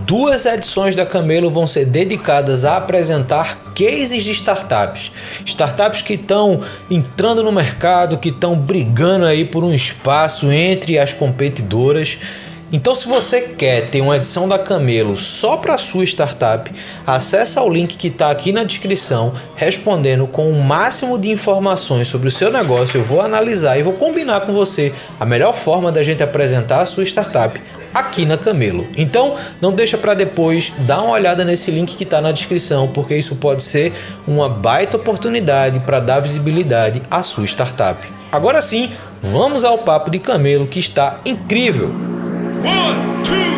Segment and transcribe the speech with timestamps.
[0.00, 5.10] Duas edições da Camelo vão ser dedicadas a apresentar cases de startups.
[5.44, 6.60] Startups que estão
[6.90, 12.18] entrando no mercado, que estão brigando aí por um espaço entre as competidoras.
[12.70, 16.70] Então, se você quer ter uma edição da Camelo só para sua startup,
[17.06, 22.26] acessa o link que está aqui na descrição, respondendo com o máximo de informações sobre
[22.26, 22.98] o seu negócio.
[22.98, 26.86] Eu vou analisar e vou combinar com você a melhor forma da gente apresentar a
[26.86, 27.58] sua startup
[27.98, 28.86] aqui na Camelo.
[28.96, 33.16] Então, não deixa para depois, dá uma olhada nesse link que está na descrição, porque
[33.16, 33.92] isso pode ser
[34.26, 38.06] uma baita oportunidade para dar visibilidade à sua startup.
[38.30, 38.90] Agora sim,
[39.22, 41.88] vamos ao papo de Camelo que está incrível.
[41.88, 43.55] One, two.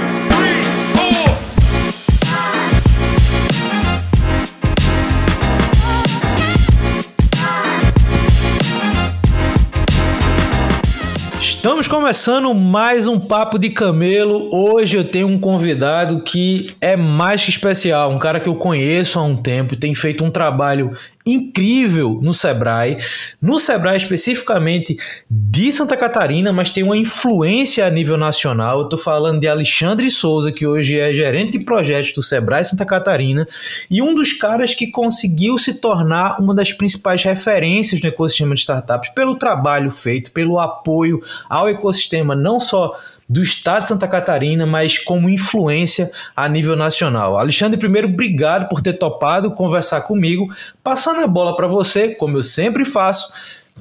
[11.58, 14.48] Estamos começando mais um Papo de Camelo.
[14.54, 19.18] Hoje eu tenho um convidado que é mais que especial, um cara que eu conheço
[19.18, 20.92] há um tempo, tem feito um trabalho
[21.30, 22.96] incrível no Sebrae,
[23.40, 24.96] no Sebrae especificamente
[25.30, 28.78] de Santa Catarina, mas tem uma influência a nível nacional.
[28.78, 32.84] Eu estou falando de Alexandre Souza, que hoje é gerente de projetos do Sebrae Santa
[32.84, 33.46] Catarina
[33.90, 38.60] e um dos caras que conseguiu se tornar uma das principais referências no ecossistema de
[38.60, 44.64] startups pelo trabalho feito, pelo apoio ao ecossistema, não só do estado de Santa Catarina,
[44.64, 47.36] mas como influência a nível nacional.
[47.36, 50.48] Alexandre, primeiro, obrigado por ter topado conversar comigo.
[50.82, 53.32] Passando a bola para você, como eu sempre faço,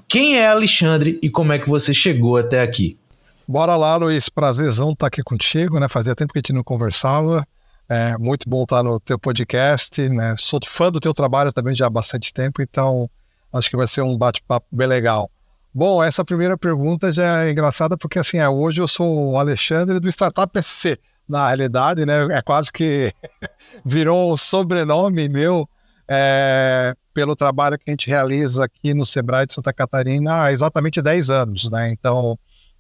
[0.07, 2.97] quem é Alexandre e como é que você chegou até aqui?
[3.47, 4.27] Bora lá, Luiz.
[4.27, 5.87] Prazerzão estar aqui contigo, né?
[5.87, 7.45] Fazia tempo que a gente não conversava.
[7.89, 10.35] É muito bom estar no teu podcast, né?
[10.37, 13.09] Sou fã do teu trabalho também já há bastante tempo, então
[13.53, 15.31] acho que vai ser um bate-papo bem legal.
[15.77, 19.99] Bom, essa primeira pergunta já é engraçada porque assim, é, hoje eu sou o Alexandre
[19.99, 20.97] do Startup SC.
[21.29, 23.13] Na realidade, né, é quase que
[23.85, 25.69] virou um sobrenome meu
[26.09, 30.99] é, pelo trabalho que a gente realiza aqui no Sebrae de Santa Catarina há exatamente
[30.99, 31.91] 10 anos, né?
[31.91, 32.39] Então,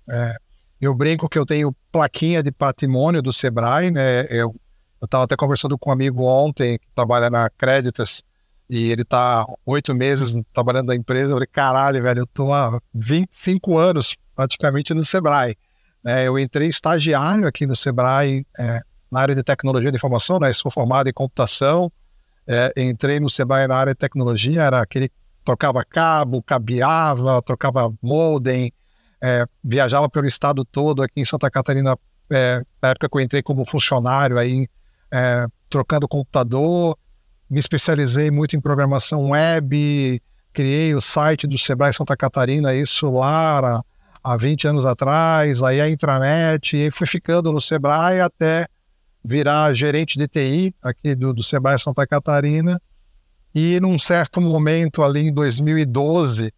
[0.09, 0.35] é,
[0.81, 4.25] eu brinco que eu tenho plaquinha de patrimônio do Sebrae, né?
[4.27, 4.55] Eu
[5.03, 8.23] estava até conversando com um amigo ontem que trabalha na Creditas,
[8.69, 11.31] e ele tá oito meses trabalhando na empresa.
[11.31, 15.55] Eu falei, caralho, velho, eu tô há 25 anos praticamente no Sebrae.
[16.05, 20.51] É, eu entrei estagiário aqui no Sebrae é, na área de tecnologia de informação, né?
[20.53, 21.91] Sou formado em computação.
[22.47, 27.93] É, entrei no Sebrae na área de tecnologia, era aquele que trocava cabo, cabeava, trocava
[28.01, 28.71] modem,
[29.21, 31.97] é, viajava pelo estado todo aqui em Santa Catarina,
[32.29, 34.67] é, na época que eu entrei como funcionário aí,
[35.11, 36.97] é, trocando computador,
[37.49, 40.21] me especializei muito em programação web,
[40.53, 43.83] criei o site do Sebrae Santa Catarina, isso lá
[44.23, 48.67] há 20 anos atrás, aí a intranet, e fui ficando no Sebrae até
[49.23, 52.81] virar gerente de TI aqui do, do Sebrae Santa Catarina.
[53.53, 56.53] E num certo momento ali em 2012,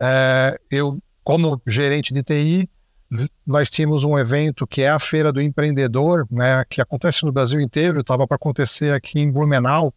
[0.00, 2.70] é, eu, como gerente de TI,
[3.46, 7.60] nós tínhamos um evento que é a Feira do Empreendedor, né, que acontece no Brasil
[7.60, 9.92] inteiro, estava para acontecer aqui em Blumenau,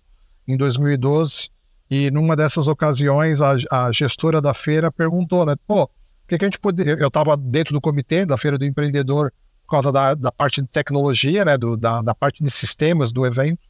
[0.48, 1.50] em 2012,
[1.90, 6.46] e numa dessas ocasiões a, a gestora da feira perguntou, né, pô, o que, que
[6.46, 6.94] a gente poderia...
[6.94, 9.32] Eu estava dentro do comitê da Feira do Empreendedor
[9.66, 13.26] por causa da, da parte de tecnologia, né, do, da, da parte de sistemas do
[13.26, 13.68] evento,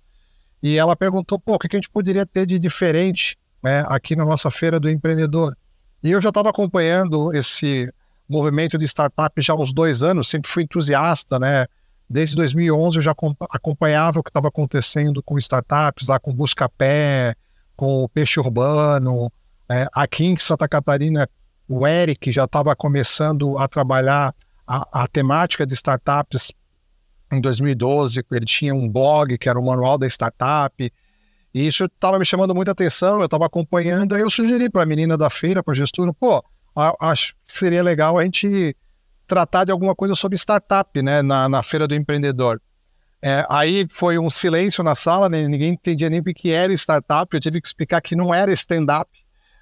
[0.62, 4.16] e ela perguntou, pô, o que, que a gente poderia ter de diferente né, aqui
[4.16, 5.56] na nossa Feira do Empreendedor?
[6.03, 7.92] E eu já estava acompanhando esse
[8.28, 11.66] movimento de startup já há uns dois anos, sempre fui entusiasta, né?
[12.10, 13.16] Desde 2011 eu já
[13.50, 17.36] acompanhava o que estava acontecendo com startups, lá com Buscapé,
[17.75, 19.31] com o Peixe Urbano.
[19.69, 21.28] É, aqui em Santa Catarina,
[21.68, 24.36] o Eric já estava começando a trabalhar
[24.68, 26.52] a, a, temática de startups
[27.31, 28.24] em 2012.
[28.31, 30.92] Ele tinha um blog que era o Manual da Startup.
[31.54, 34.13] E isso estava me chamando muita atenção, eu estava acompanhando.
[34.13, 36.44] Aí eu sugeri para a menina da feira, para a gestora, pô,
[37.00, 38.75] acho que seria legal a gente
[39.25, 42.62] tratar de alguma coisa sobre startup, né, na, na Feira do Empreendedor.
[43.22, 47.33] É, aí foi um silêncio na sala, né, ninguém entendia nem o que era startup,
[47.33, 49.10] eu tive que explicar que não era stand-up,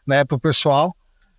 [0.05, 0.95] né, para o pessoal.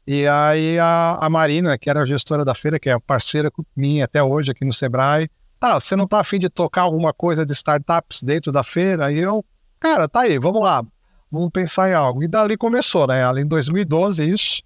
[0.06, 4.04] E aí a, a Marina, que era a gestora da feira, que é parceira minha
[4.04, 7.52] até hoje aqui no Sebrae, tá, você não tá afim de tocar alguma coisa de
[7.52, 9.10] startups dentro da feira?
[9.10, 9.44] E eu,
[9.80, 10.82] cara, tá aí, vamos lá,
[11.30, 12.22] vamos pensar em algo.
[12.22, 13.24] E dali começou, né?
[13.24, 14.62] Ali em 2012, isso.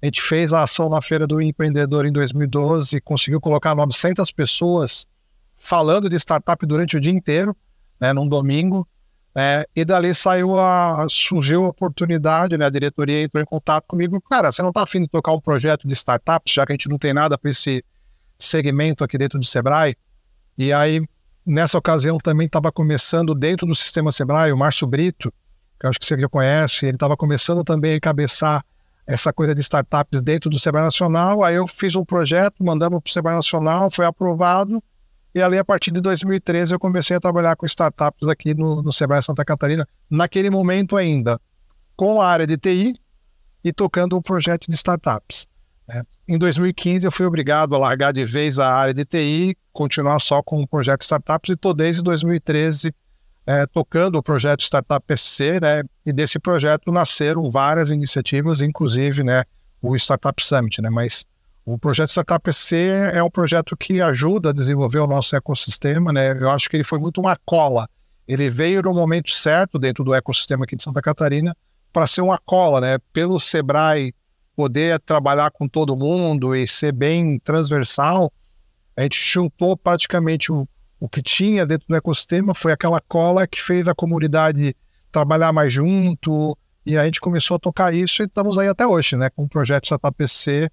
[0.00, 5.06] A gente fez a ação na Feira do Empreendedor em 2012, conseguiu colocar 900 pessoas
[5.54, 7.56] falando de startup durante o dia inteiro,
[8.00, 8.86] né, num domingo.
[9.34, 14.20] É, e dali saiu a, surgiu a oportunidade, né, a diretoria entrou em contato comigo.
[14.22, 16.88] Cara, você não está afim de tocar um projeto de startups, já que a gente
[16.88, 17.84] não tem nada para esse
[18.38, 19.96] segmento aqui dentro do Sebrae?
[20.56, 21.02] E aí,
[21.44, 25.32] nessa ocasião, também estava começando dentro do sistema Sebrae, o Márcio Brito,
[25.78, 28.64] que eu acho que você já conhece, ele estava começando também a encabeçar
[29.08, 31.42] essa coisa de startups dentro do Sebrae Nacional.
[31.42, 34.84] Aí eu fiz um projeto, mandamos para o Sebrae Nacional, foi aprovado.
[35.34, 38.92] E ali, a partir de 2013, eu comecei a trabalhar com startups aqui no, no
[38.92, 41.40] Sebrae Santa Catarina, naquele momento ainda,
[41.96, 42.94] com a área de TI
[43.64, 45.48] e tocando um projeto de startups.
[45.88, 46.02] Né?
[46.26, 50.42] Em 2015, eu fui obrigado a largar de vez a área de TI, continuar só
[50.42, 52.94] com o projeto de startups, e estou desde 2013
[53.48, 55.82] é, tocando o projeto Startup PC, né?
[56.04, 59.42] E desse projeto nasceram várias iniciativas, inclusive, né,
[59.80, 60.90] o Startup Summit, né?
[60.90, 61.24] Mas
[61.64, 62.76] o projeto Startup PC
[63.14, 66.32] é um projeto que ajuda a desenvolver o nosso ecossistema, né?
[66.38, 67.88] Eu acho que ele foi muito uma cola.
[68.26, 71.56] Ele veio no momento certo dentro do ecossistema aqui de Santa Catarina
[71.90, 72.98] para ser uma cola, né?
[73.14, 74.14] Pelo Sebrae
[74.54, 78.30] poder trabalhar com todo mundo e ser bem transversal,
[78.94, 80.68] a gente juntou praticamente o
[81.00, 84.74] o que tinha dentro do ecossistema foi aquela cola que fez a comunidade
[85.10, 86.56] trabalhar mais junto,
[86.88, 89.48] e a gente começou a tocar isso e estamos aí até hoje, né, com o
[89.48, 90.70] projeto JPC,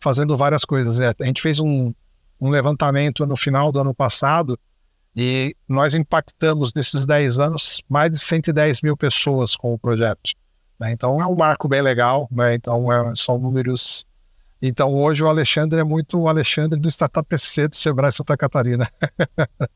[0.00, 0.98] fazendo várias coisas.
[0.98, 1.92] É, a gente fez um,
[2.40, 4.58] um levantamento no final do ano passado
[5.14, 10.32] e nós impactamos nesses 10 anos mais de 110 mil pessoas com o projeto.
[10.80, 10.92] Né?
[10.92, 12.54] Então é um marco bem legal, né?
[12.54, 14.06] então é, são números.
[14.60, 18.88] Então hoje o Alexandre é muito o Alexandre do Startup PC do Sebrae Santa Catarina.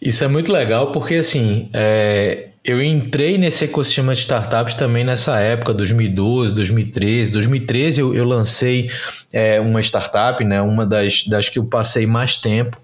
[0.00, 5.38] Isso é muito legal porque assim é, eu entrei nesse ecossistema de startups também nessa
[5.38, 7.32] época, 2012, 2013.
[7.32, 8.90] 2013 eu, eu lancei
[9.32, 12.76] é, uma startup, né, uma das, das que eu passei mais tempo,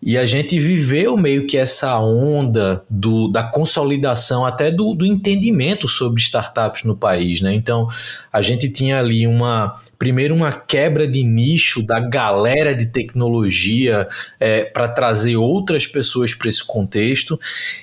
[0.00, 5.88] e a gente viveu meio que essa onda do, da consolidação, até do, do entendimento
[5.88, 7.40] sobre startups no país.
[7.40, 7.52] Né?
[7.52, 7.88] Então,
[8.32, 14.06] a gente tinha ali uma, primeiro, uma quebra de nicho da galera de tecnologia
[14.38, 17.38] é, para trazer outras pessoas para esse contexto,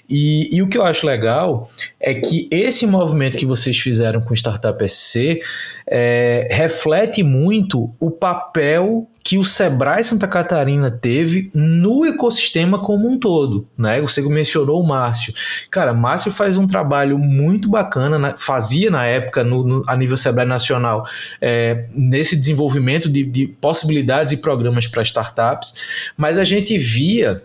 [0.10, 4.22] e, e o que eu acho legal legal é que esse movimento que vocês fizeram
[4.22, 5.40] com o Startup SC
[5.88, 13.18] é, reflete muito o papel que o Sebrae Santa Catarina teve no ecossistema como um
[13.18, 14.00] todo, né?
[14.00, 15.34] Você mencionou o Márcio.
[15.72, 20.16] Cara, Márcio faz um trabalho muito bacana, na, fazia na época no, no, a nível
[20.16, 21.08] Sebrae Nacional,
[21.42, 25.74] é, nesse desenvolvimento de, de possibilidades e programas para startups,
[26.16, 27.42] mas a gente via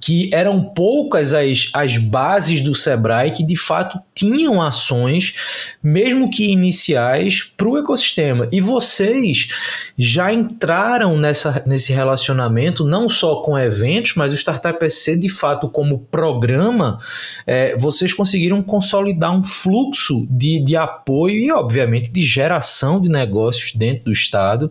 [0.00, 5.34] que eram poucas as, as bases do Sebrae que de fato tinham ações,
[5.82, 8.48] mesmo que iniciais, para o ecossistema.
[8.50, 9.48] E vocês
[9.96, 15.68] já entraram nessa, nesse relacionamento, não só com eventos, mas o Startup SC, de fato,
[15.68, 16.98] como programa,
[17.46, 23.74] é, vocês conseguiram consolidar um fluxo de, de apoio e, obviamente, de geração de negócios
[23.74, 24.70] dentro do Estado.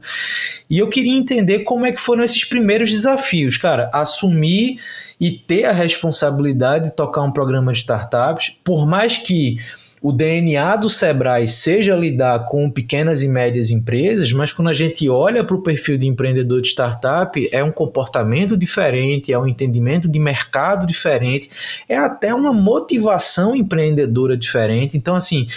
[0.70, 3.90] E eu queria entender como é que foram esses primeiros desafios, cara.
[3.94, 4.78] Assumir
[5.20, 9.58] e ter a responsabilidade de tocar um programa de startups, por mais que
[10.02, 15.10] o DNA do Sebrae seja lidar com pequenas e médias empresas, mas quando a gente
[15.10, 20.08] olha para o perfil de empreendedor de startup, é um comportamento diferente, é um entendimento
[20.08, 21.50] de mercado diferente,
[21.90, 24.96] é até uma motivação empreendedora diferente.
[24.96, 25.48] Então, assim,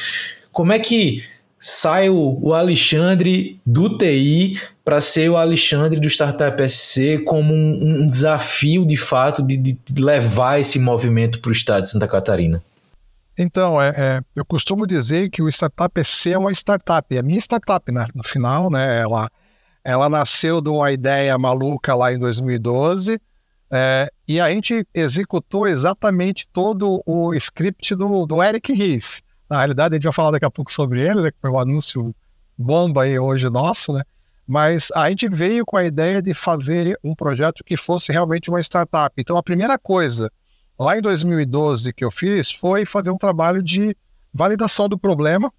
[0.50, 1.22] como é que
[1.60, 8.06] sai o, Alexandre do TI para ser o Alexandre do Startup SC como um, um
[8.06, 12.64] desafio de fato de, de, levar esse movimento para o estado de Santa Catarina?
[13.36, 17.22] Então, é, é, eu costumo dizer que o Startup SC é uma startup, é a
[17.22, 18.06] minha startup, né?
[18.14, 19.02] no final, né?
[19.02, 19.28] ela,
[19.84, 23.20] ela nasceu de uma ideia maluca lá em 2012,
[23.70, 29.20] é, e a gente executou exatamente todo o script do, do Eric Ries.
[29.50, 31.58] Na realidade, a gente vai falar daqui a pouco sobre ele, né, que foi um
[31.58, 32.14] anúncio
[32.56, 34.02] bomba aí hoje nosso, né?
[34.48, 38.60] Mas a gente veio com a ideia de fazer um projeto que fosse realmente uma
[38.60, 39.14] startup.
[39.18, 40.32] Então, a primeira coisa,
[40.78, 43.94] lá em 2012, que eu fiz foi fazer um trabalho de
[44.32, 45.52] validação do problema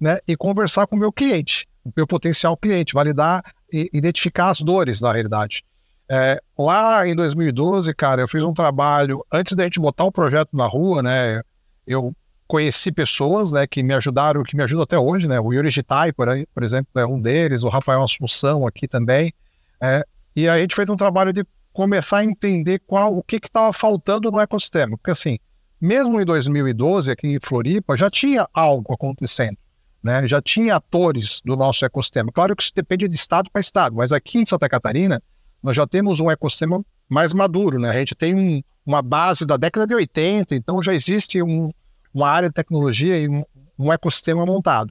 [0.00, 4.60] né, e conversar com o meu cliente, o meu potencial cliente, validar e identificar as
[4.60, 5.62] dores, na realidade.
[6.10, 10.50] É, lá em 2012, cara, eu fiz um trabalho, antes da gente botar o projeto
[10.52, 11.42] na rua, né,
[11.86, 12.12] eu
[12.46, 15.40] conheci pessoas né, que me ajudaram, que me ajudam até hoje, né?
[15.40, 19.32] O Yuri Gitai, por, aí, por exemplo, é um deles, o Rafael Assunção aqui também.
[19.80, 23.36] É, E aí a gente fez um trabalho de começar a entender qual o que
[23.36, 24.96] estava faltando no ecossistema.
[24.96, 25.38] Porque assim,
[25.80, 29.58] mesmo em 2012, aqui em Floripa, já tinha algo acontecendo.
[30.02, 30.26] Né?
[30.28, 32.30] Já tinha atores do nosso ecossistema.
[32.32, 35.20] Claro que isso depende de estado para estado, mas aqui em Santa Catarina,
[35.62, 37.78] nós já temos um ecossistema mais maduro.
[37.78, 37.90] Né?
[37.90, 41.68] A gente tem um, uma base da década de 80, então já existe um,
[42.16, 43.42] uma área de tecnologia e um,
[43.78, 44.90] um ecossistema montado.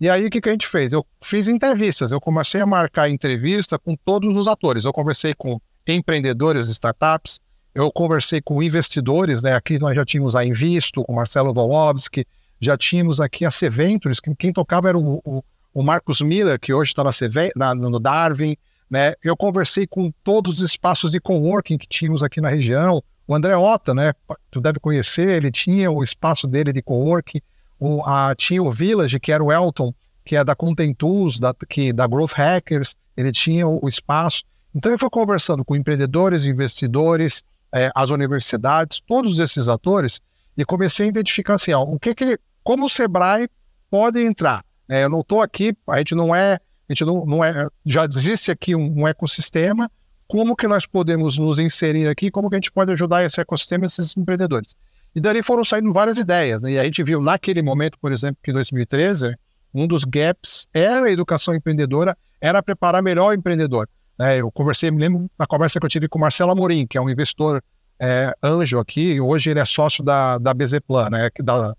[0.00, 0.92] E aí o que, que a gente fez?
[0.92, 4.84] Eu fiz entrevistas, eu comecei a marcar entrevista com todos os atores.
[4.84, 7.40] Eu conversei com empreendedores de startups,
[7.74, 9.54] eu conversei com investidores, né?
[9.54, 12.24] Aqui nós já tínhamos a Invisto, com Marcelo Wolowski,
[12.60, 15.42] já tínhamos aqui a Seventures, que quem tocava era o, o,
[15.74, 17.10] o Marcos Miller, que hoje está na,
[17.56, 18.56] na, no Darwin,
[18.88, 19.14] né?
[19.22, 23.02] Eu conversei com todos os espaços de coworking que tínhamos aqui na região.
[23.30, 24.12] O André Ota, né?
[24.50, 27.40] Tu deve conhecer, ele tinha o espaço dele de coworking.
[27.78, 29.94] O, a, tinha o Village, que era o Elton,
[30.24, 34.42] que é da Content Tools, da, que, da Growth Hackers, ele tinha o, o espaço.
[34.74, 40.20] Então eu fui conversando com empreendedores, investidores, é, as universidades, todos esses atores,
[40.56, 43.48] e comecei a identificar assim, ó, o que que, como o Sebrae
[43.88, 44.64] pode entrar.
[44.88, 48.06] É, eu não estou aqui, a gente não é, a gente não, não é, já
[48.06, 49.88] existe aqui um, um, ecossistema,
[50.30, 53.86] como que nós podemos nos inserir aqui, como que a gente pode ajudar esse ecossistema,
[53.86, 54.76] esses empreendedores.
[55.12, 56.70] E dali foram saindo várias ideias, né?
[56.70, 59.34] e a gente viu naquele momento, por exemplo, que em 2013,
[59.74, 63.88] um dos gaps era a educação empreendedora, era preparar melhor o empreendedor.
[64.16, 64.40] Né?
[64.40, 67.00] Eu conversei, me lembro da conversa que eu tive com o Marcelo Amorim, que é
[67.00, 67.60] um investidor
[67.98, 71.28] é, anjo aqui, hoje ele é sócio da, da BZ Plan, né?
[71.40, 71.74] da,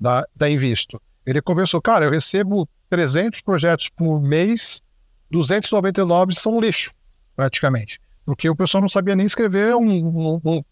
[0.00, 0.98] da, da Invisto.
[1.26, 4.80] Ele conversou, cara, eu recebo 300 projetos por mês,
[5.30, 6.92] 299 são lixo,
[7.36, 8.00] praticamente.
[8.24, 10.62] Porque o pessoal não sabia nem escrever um, um,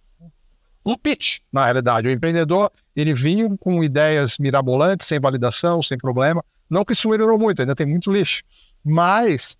[0.85, 2.09] um, pitch, na realidade.
[2.09, 6.45] O empreendedor, ele vinha com ideias mirabolantes, sem validação, sem problema.
[6.69, 8.43] Não que isso melhorou muito, ainda tem muito lixo.
[8.85, 9.57] Mas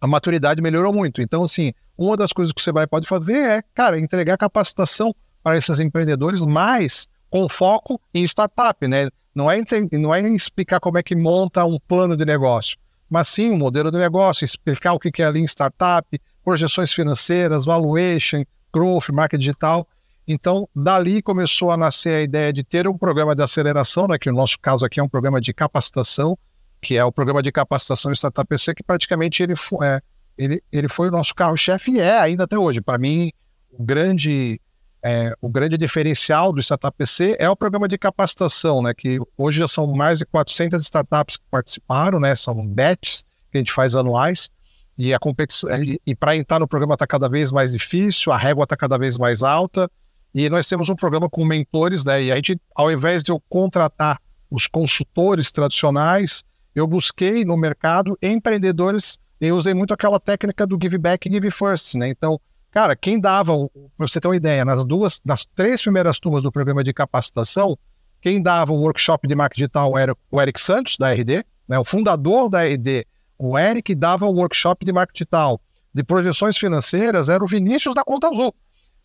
[0.00, 1.20] a maturidade melhorou muito.
[1.20, 5.56] Então, assim, uma das coisas que você vai pode fazer é, cara, entregar capacitação para
[5.56, 9.08] esses empreendedores, mas com foco em startup, né?
[9.34, 9.58] Não é,
[9.92, 12.76] não é explicar como é que monta um plano de negócio,
[13.10, 16.06] mas sim um modelo de negócio, explicar o que é ali em startup,
[16.44, 19.88] projeções financeiras, valuation, growth, marketing digital.
[20.26, 24.30] Então, dali começou a nascer a ideia de ter um programa de aceleração, né, que
[24.30, 26.38] no nosso caso aqui é um programa de capacitação,
[26.80, 30.00] que é o programa de capacitação Startup PC, que praticamente ele, é,
[30.38, 32.80] ele, ele foi o nosso carro-chefe e é ainda até hoje.
[32.80, 33.32] Para mim,
[33.72, 34.60] o grande,
[35.02, 39.58] é, o grande diferencial do Startup PC é o programa de capacitação, né, que hoje
[39.58, 43.94] já são mais de 400 startups que participaram, né, são bets que a gente faz
[43.94, 44.50] anuais,
[44.98, 45.70] e a competição
[46.06, 49.16] e, para entrar no programa está cada vez mais difícil, a régua está cada vez
[49.16, 49.90] mais alta,
[50.34, 53.40] e nós temos um programa com mentores, né, e a gente, ao invés de eu
[53.48, 60.78] contratar os consultores tradicionais, eu busquei no mercado empreendedores, eu usei muito aquela técnica do
[60.80, 62.08] give back give first, né?
[62.08, 62.38] Então,
[62.70, 63.54] cara, quem dava,
[63.96, 67.76] para você ter uma ideia, nas duas, nas três primeiras turmas do programa de capacitação,
[68.20, 71.78] quem dava o workshop de marketing digital era o Eric Santos, da RD, né?
[71.78, 73.06] o fundador da RD.
[73.38, 75.60] O Eric dava o workshop de marketing digital.
[75.92, 78.54] De projeções financeiras era o Vinícius da Conta Azul.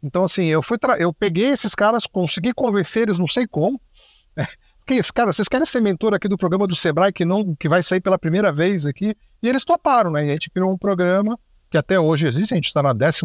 [0.04, 3.82] Então, assim, eu fui eu peguei esses caras, consegui convencer eles, não sei como,
[4.86, 7.68] que isso, cara, vocês querem ser mentor aqui do programa do Sebrae que não que
[7.68, 9.16] vai sair pela primeira vez aqui?
[9.42, 10.26] E eles toparam, né?
[10.26, 11.40] E a gente criou um programa
[11.76, 13.22] que até hoje existe, a gente está na 14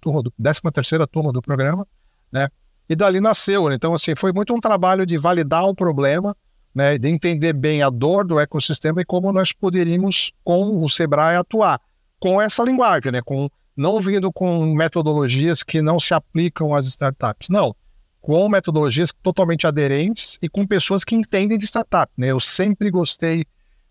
[0.00, 1.86] turma, do, 13 turma do programa,
[2.32, 2.48] né?
[2.88, 3.76] E dali nasceu, né?
[3.76, 6.36] Então, assim, foi muito um trabalho de validar o problema,
[6.74, 6.98] né?
[6.98, 11.80] De entender bem a dor do ecossistema e como nós poderíamos, com o Sebrae, atuar
[12.18, 13.20] com essa linguagem, né?
[13.24, 17.48] Com, não vindo com metodologias que não se aplicam às startups.
[17.48, 17.74] Não
[18.20, 22.12] com metodologias totalmente aderentes e com pessoas que entendem de startup.
[22.18, 22.32] Né?
[22.32, 23.44] Eu sempre gostei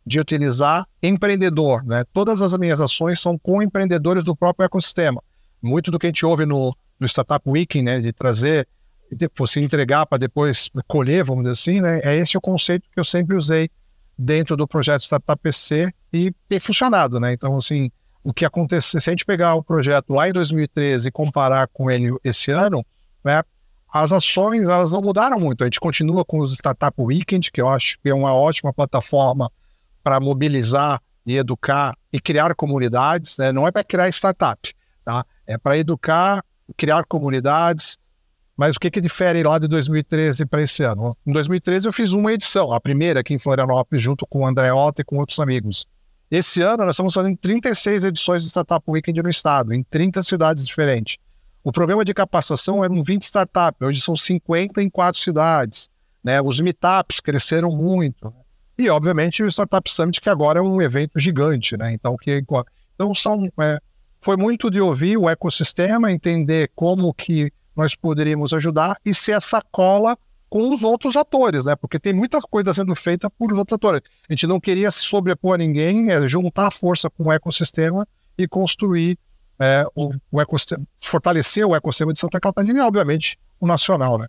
[0.05, 1.83] de utilizar empreendedor.
[1.83, 2.03] Né?
[2.13, 5.21] Todas as minhas ações são com empreendedores do próprio ecossistema.
[5.61, 7.99] Muito do que a gente ouve no, no Startup Week, né?
[7.99, 8.67] de trazer,
[9.11, 12.01] de você entregar para depois colher, vamos dizer assim, né?
[12.03, 13.69] é esse o conceito que eu sempre usei
[14.17, 17.19] dentro do projeto Startup PC e tem funcionado.
[17.19, 17.33] Né?
[17.33, 17.89] Então, assim,
[18.23, 21.89] o que acontece, se a gente pegar o projeto lá em 2013 e comparar com
[21.89, 22.85] ele esse ano,
[23.23, 23.41] né,
[23.91, 25.63] as ações elas não mudaram muito.
[25.63, 29.51] A gente continua com os Startup Weekend, que eu acho que é uma ótima plataforma
[30.05, 33.39] para mobilizar e educar e criar comunidades.
[33.39, 33.51] Né?
[33.51, 34.71] Não é para criar startup,
[35.03, 35.25] tá?
[35.47, 36.45] é para educar,
[36.77, 37.97] criar comunidades.
[38.55, 41.17] Mas o que, que difere lá de 2013 para esse ano?
[41.25, 44.71] Em 2013 eu fiz uma edição, a primeira aqui em Florianópolis, junto com o André
[44.71, 45.87] Otto e com outros amigos.
[46.29, 50.67] Esse ano nós estamos fazendo 36 edições de Startup Weekend no estado, em 30 cidades
[50.67, 51.17] diferentes.
[51.63, 55.89] O programa de capacitação eram 20 startups, hoje são 50 em quatro cidades.
[56.23, 56.39] Né?
[56.39, 58.31] Os meetups cresceram muito.
[58.77, 61.77] E, obviamente, o Startup Summit, que agora é um evento gigante.
[61.77, 61.93] Né?
[61.93, 62.43] Então, que,
[62.93, 63.79] então são, é,
[64.19, 69.61] foi muito de ouvir o ecossistema, entender como que nós poderíamos ajudar e ser essa
[69.71, 70.17] cola
[70.49, 71.75] com os outros atores, né?
[71.75, 74.01] Porque tem muita coisa sendo feita por outros atores.
[74.29, 78.47] A gente não queria se sobrepor a ninguém, é juntar força com o ecossistema e
[78.47, 79.17] construir
[79.59, 84.27] é, o, o ecossistema, fortalecer o ecossistema de Santa Catarina e, obviamente, o nacional, né?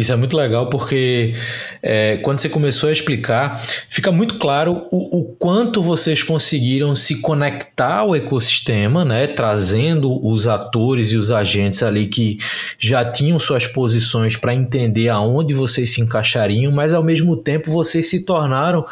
[0.00, 1.34] Isso é muito legal porque
[1.82, 7.20] é, quando você começou a explicar, fica muito claro o, o, quanto vocês conseguiram se
[7.20, 12.38] conectar ao ecossistema, né, trazendo os atores e os agentes ali que
[12.78, 18.08] já tinham suas posições para entender aonde vocês se encaixariam, mas ao mesmo tempo vocês
[18.08, 18.86] se tornaram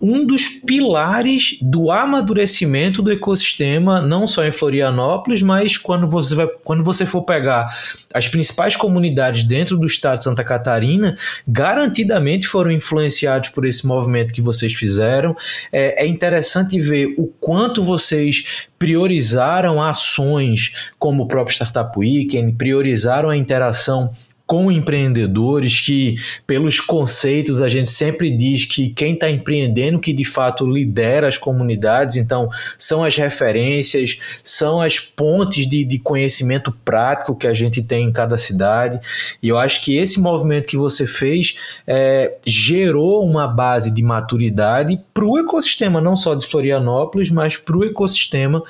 [0.00, 6.46] um dos pilares do amadurecimento do ecossistema, não só em Florianópolis, mas quando você, vai,
[6.64, 7.74] quando você for pegar
[8.12, 11.16] as principais comunidades dentro do estado de Santa Catarina,
[11.48, 15.34] garantidamente foram influenciados por esse movimento que vocês fizeram.
[15.72, 23.30] É, é interessante ver o quanto vocês priorizaram ações como o próprio Startup Weekend, priorizaram
[23.30, 24.12] a interação
[24.46, 26.14] com empreendedores que,
[26.46, 31.36] pelos conceitos, a gente sempre diz que quem está empreendendo que de fato lidera as
[31.36, 32.48] comunidades, então
[32.78, 38.12] são as referências, são as pontes de, de conhecimento prático que a gente tem em
[38.12, 39.00] cada cidade.
[39.42, 45.00] E eu acho que esse movimento que você fez é, gerou uma base de maturidade
[45.12, 48.62] para o ecossistema, não só de Florianópolis, mas para o ecossistema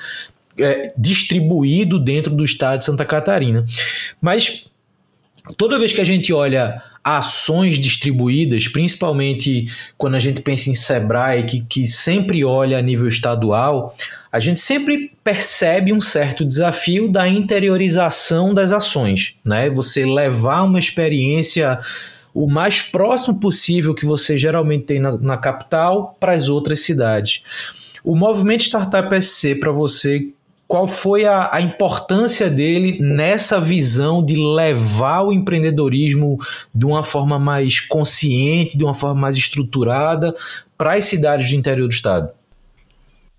[0.58, 3.66] é, distribuído dentro do estado de Santa Catarina.
[4.22, 4.70] Mas
[5.56, 11.44] toda vez que a gente olha ações distribuídas, principalmente quando a gente pensa em Sebrae,
[11.44, 13.94] que, que sempre olha a nível estadual,
[14.32, 19.70] a gente sempre percebe um certo desafio da interiorização das ações, né?
[19.70, 21.78] Você levar uma experiência
[22.34, 27.42] o mais próximo possível que você geralmente tem na, na capital para as outras cidades.
[28.04, 30.28] O movimento Startup SC para você
[30.66, 36.38] qual foi a, a, importância dele nessa visão de levar o empreendedorismo
[36.74, 40.34] de uma forma mais consciente, de uma forma mais estruturada
[40.76, 42.32] para as cidades do interior do estado?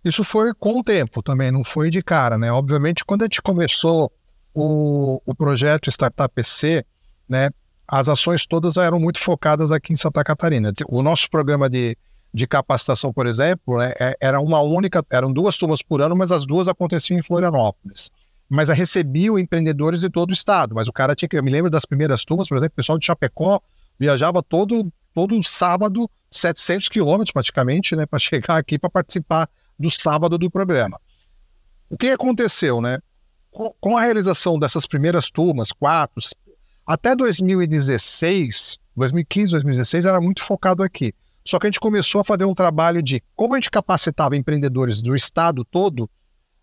[0.04, 2.52] Isso foi com o tempo também, não foi de cara, né?
[2.52, 4.10] Obviamente, quando a gente começou
[4.54, 6.86] o, o projeto Startup PC,
[7.28, 7.50] né,
[7.88, 10.72] as ações todas eram muito focadas aqui em Santa Catarina.
[10.88, 11.98] O nosso programa de
[12.34, 16.32] de capacitação, por exemplo, né, é, era uma única, eram duas turmas por ano, mas
[16.32, 18.12] as duas aconteciam em Florianópolis.
[18.50, 20.74] Mas recebiam empreendedores de todo o estado.
[20.74, 21.38] Mas o cara tinha que.
[21.38, 23.60] Eu me lembro das primeiras turmas, por exemplo, o pessoal de Chapecó
[24.00, 30.38] viajava todo, todo sábado, 700 quilômetros praticamente, né, para chegar aqui para participar do sábado
[30.38, 31.00] do programa.
[31.90, 33.00] O que aconteceu, né?
[33.52, 36.22] Com, com a realização dessas primeiras turmas, quatro,
[36.86, 41.14] até 2016, 2015, 2016, era muito focado aqui.
[41.48, 45.02] Só que a gente começou a fazer um trabalho de como a gente capacitava empreendedores
[45.02, 46.10] do estado todo.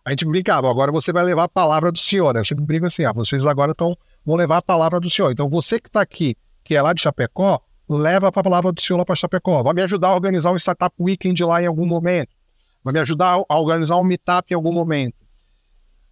[0.05, 2.37] A gente brincava, agora você vai levar a palavra do senhor.
[2.37, 5.33] Eu sempre brinco assim, ah, vocês agora tão, vão levar a palavra do senhor.
[5.33, 8.99] Então você que está aqui, que é lá de Chapecó, leva a palavra do senhor
[8.99, 9.62] lá para Chapecó.
[9.62, 12.37] Vai me ajudar a organizar um Startup Weekend lá em algum momento.
[12.85, 15.16] Vai me ajudar a organizar um meetup em algum momento.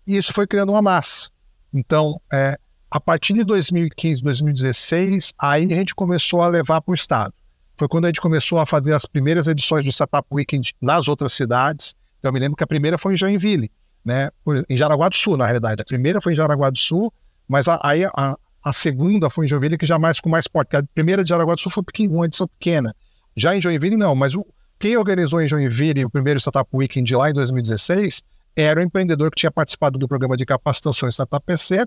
[0.06, 1.28] E isso foi criando uma massa.
[1.74, 2.58] Então, é,
[2.90, 7.34] a partir de 2015, 2016, aí a gente começou a levar para o Estado
[7.76, 11.32] foi quando a gente começou a fazer as primeiras edições do Startup Weekend nas outras
[11.32, 11.94] cidades.
[12.18, 13.70] Então, eu me lembro que a primeira foi em Joinville,
[14.04, 14.30] né?
[14.68, 15.82] em Jaraguá do Sul, na realidade.
[15.82, 17.12] A primeira foi em Jaraguá do Sul,
[17.48, 20.76] mas aí a, a, a, segunda foi em Joinville, que já mais com mais porte.
[20.76, 22.94] A primeira de Jaraguá do Sul foi uma edição pequena.
[23.36, 24.46] Já em Joinville, não, mas o,
[24.78, 28.22] quem organizou em Joinville o primeiro Startup Weekend lá em 2016
[28.54, 31.86] era o empreendedor que tinha participado do programa de capacitação Startup PC.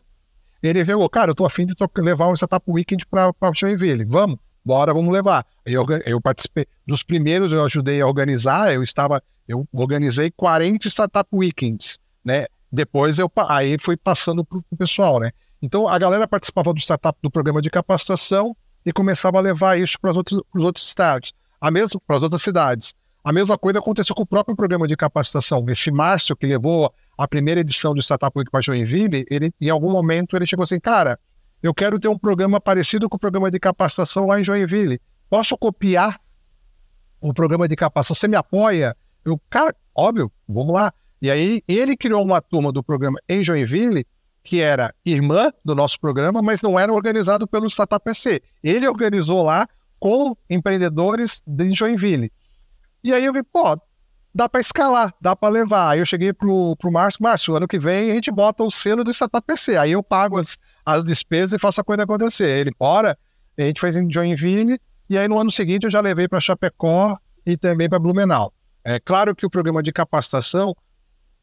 [0.63, 4.39] Ele falou, cara, eu estou afim de levar um Startup Weekend para Joinville, vamos?
[4.65, 5.45] Bora, vamos levar.
[5.65, 11.29] Eu, eu participei dos primeiros, eu ajudei a organizar, eu estava, eu organizei 40 Startup
[11.31, 12.47] Weekends, né?
[12.71, 15.31] Depois eu aí fui passando para o pessoal, né?
[15.61, 19.99] Então a galera participava do startup do programa de capacitação e começava a levar isso
[19.99, 22.93] para os outros, outros estados, a mesma para as outras cidades.
[23.23, 25.65] A mesma coisa aconteceu com o próprio programa de capacitação.
[25.67, 29.91] Esse Márcio que levou a primeira edição do Startup Week para Joinville, ele em algum
[29.91, 31.17] momento ele chegou assim, cara,
[31.65, 35.01] eu quero ter um programa parecido com o programa de capacitação lá em Joinville.
[35.27, 36.21] Posso copiar
[37.19, 38.19] o programa de capacitação?
[38.19, 38.95] Você me apoia?
[39.25, 40.93] Eu, cara, óbvio, vamos lá.
[41.19, 44.05] E aí ele criou uma turma do programa em Joinville
[44.43, 48.43] que era irmã do nosso programa, mas não era organizado pelo Startup PC.
[48.63, 49.67] Ele organizou lá
[49.99, 52.31] com empreendedores de Joinville.
[53.03, 53.75] E aí eu vi, pô,
[54.35, 55.89] dá para escalar, dá para levar.
[55.89, 59.03] Aí eu cheguei pro, pro Márcio, Márcio, ano que vem a gente bota o selo
[59.03, 59.77] do Startup PC.
[59.77, 62.47] Aí eu pago as, as despesas e faço a coisa acontecer.
[62.47, 63.17] Ele, bora,
[63.57, 67.17] a gente fez em Joinville, e aí no ano seguinte eu já levei para Chapecó
[67.45, 68.53] e também para Blumenau.
[68.83, 70.75] É claro que o programa de capacitação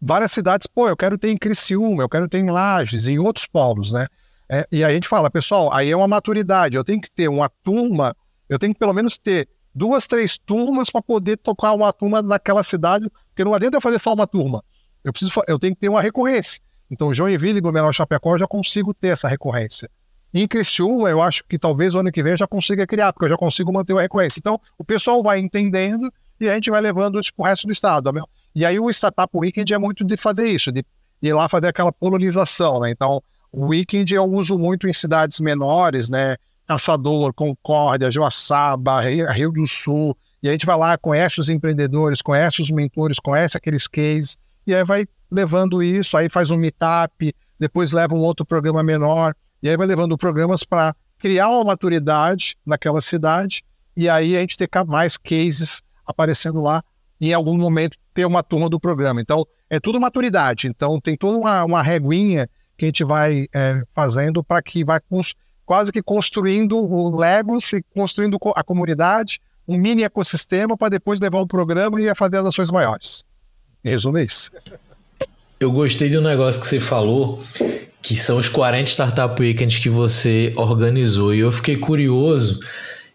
[0.02, 3.46] várias cidades, pô, eu quero ter em Criciúma, eu quero ter em Lages, em outros
[3.46, 4.08] polos, né?
[4.50, 7.48] É, e a gente fala, pessoal, aí é uma maturidade, eu tenho que ter uma
[7.62, 8.14] turma,
[8.48, 12.64] eu tenho que pelo menos ter duas, três turmas para poder tocar uma turma naquela
[12.64, 14.62] cidade, porque não adianta eu fazer só uma turma.
[15.04, 16.60] Eu preciso, eu tenho que ter uma recorrência.
[16.92, 19.88] Então, Joinville e Blumenau Chapecó eu já consigo ter essa recorrência.
[20.34, 23.24] Em Criciúma, eu acho que talvez o ano que vem eu já consiga criar, porque
[23.24, 24.38] eu já consigo manter uma recorrência.
[24.38, 27.72] Então, o pessoal vai entendendo e a gente vai levando isso para o resto do
[27.72, 28.12] estado.
[28.54, 30.84] E aí o Startup Weekend é muito de fazer isso, de
[31.22, 32.90] ir lá fazer aquela polonização, né?
[32.90, 36.36] Então, o Weekend eu uso muito em cidades menores, né?
[36.66, 40.14] Caçador, Concórdia, Joaçaba, Rio do Sul.
[40.42, 44.74] E a gente vai lá, conhece os empreendedores, conhece os mentores, conhece aqueles cases, e
[44.74, 49.68] aí vai levando isso, aí faz um meetup, depois leva um outro programa menor, e
[49.70, 53.64] aí vai levando programas para criar uma maturidade naquela cidade,
[53.96, 56.82] e aí a gente ter mais cases aparecendo lá
[57.20, 59.20] em algum momento ter uma turma do programa.
[59.20, 60.66] Então, é tudo maturidade.
[60.66, 65.00] Então, tem toda uma, uma reguinha que a gente vai é, fazendo para que vai
[65.64, 71.40] quase que construindo o Legos e construindo a comunidade, um mini ecossistema para depois levar
[71.40, 73.24] o programa e fazer as ações maiores.
[73.84, 74.50] Resumo, é isso.
[75.62, 77.40] Eu gostei de um negócio que você falou,
[78.02, 81.32] que são os 40 Startup Weekends que você organizou.
[81.32, 82.58] E eu fiquei curioso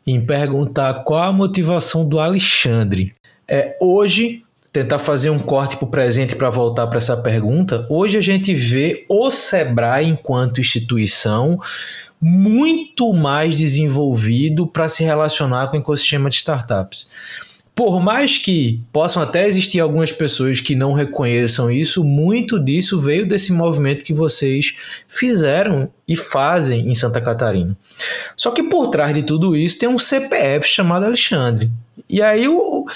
[0.05, 3.13] em perguntar qual a motivação do Alexandre.
[3.45, 8.17] É, hoje, tentar fazer um corte para o presente para voltar para essa pergunta, hoje
[8.17, 11.59] a gente vê o Sebrae enquanto instituição
[12.21, 17.09] muito mais desenvolvido para se relacionar com o ecossistema de startups
[17.77, 23.27] por mais que possam até existir algumas pessoas que não reconheçam isso, muito disso veio
[23.27, 27.77] desse movimento que vocês fizeram e fazem em Santa Catarina.
[28.35, 31.69] Só que por trás de tudo isso tem um CPF chamado Alexandre.
[32.09, 32.87] E aí eu,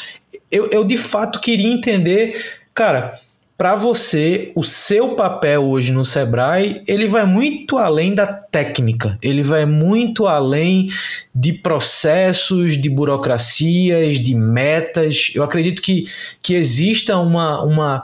[0.50, 3.14] eu, eu de fato queria entender, cara,
[3.62, 9.44] para você, o seu papel hoje no Sebrae, ele vai muito além da técnica, ele
[9.44, 10.88] vai muito além
[11.36, 15.32] de processos, de burocracias, de metas.
[15.36, 16.06] Eu acredito que,
[16.42, 18.04] que exista uma, uma,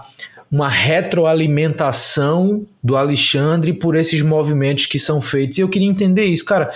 [0.51, 5.57] uma retroalimentação do Alexandre por esses movimentos que são feitos.
[5.57, 6.69] E eu queria entender isso, cara.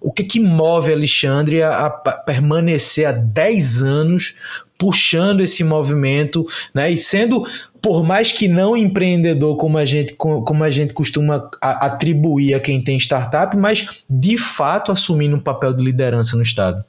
[0.00, 4.36] O que, que move Alexandre a, a permanecer há 10 anos
[4.82, 6.90] puxando esse movimento, né?
[6.90, 7.46] E sendo
[7.80, 12.82] por mais que não empreendedor como a gente, como a gente costuma atribuir a quem
[12.82, 16.84] tem startup, mas de fato assumindo um papel de liderança no Estado?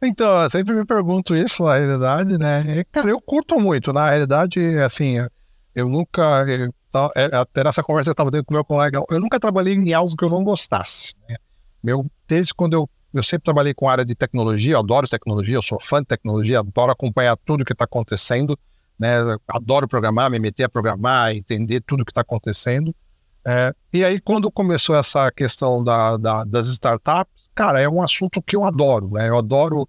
[0.00, 2.84] Então, eu sempre me pergunto isso, na realidade, né?
[2.92, 5.16] Cara, eu curto muito, na realidade, assim,
[5.74, 6.44] eu nunca,
[7.16, 9.92] é, até nessa conversa que eu estava tendo com meu colega, eu nunca trabalhei em
[9.92, 11.14] algo que eu não gostasse.
[11.28, 11.34] Né?
[11.82, 15.62] Meu, desde quando eu, eu sempre trabalhei com área de tecnologia, eu adoro tecnologia, eu
[15.62, 18.58] sou fã de tecnologia, adoro acompanhar tudo que está acontecendo,
[18.98, 19.16] né?
[19.48, 22.94] Adoro programar, me meter a programar, entender tudo que está acontecendo.
[23.46, 28.42] É, e aí, quando começou essa questão da, da, das startups, cara, é um assunto
[28.42, 29.28] que eu adoro, né?
[29.28, 29.88] Eu adoro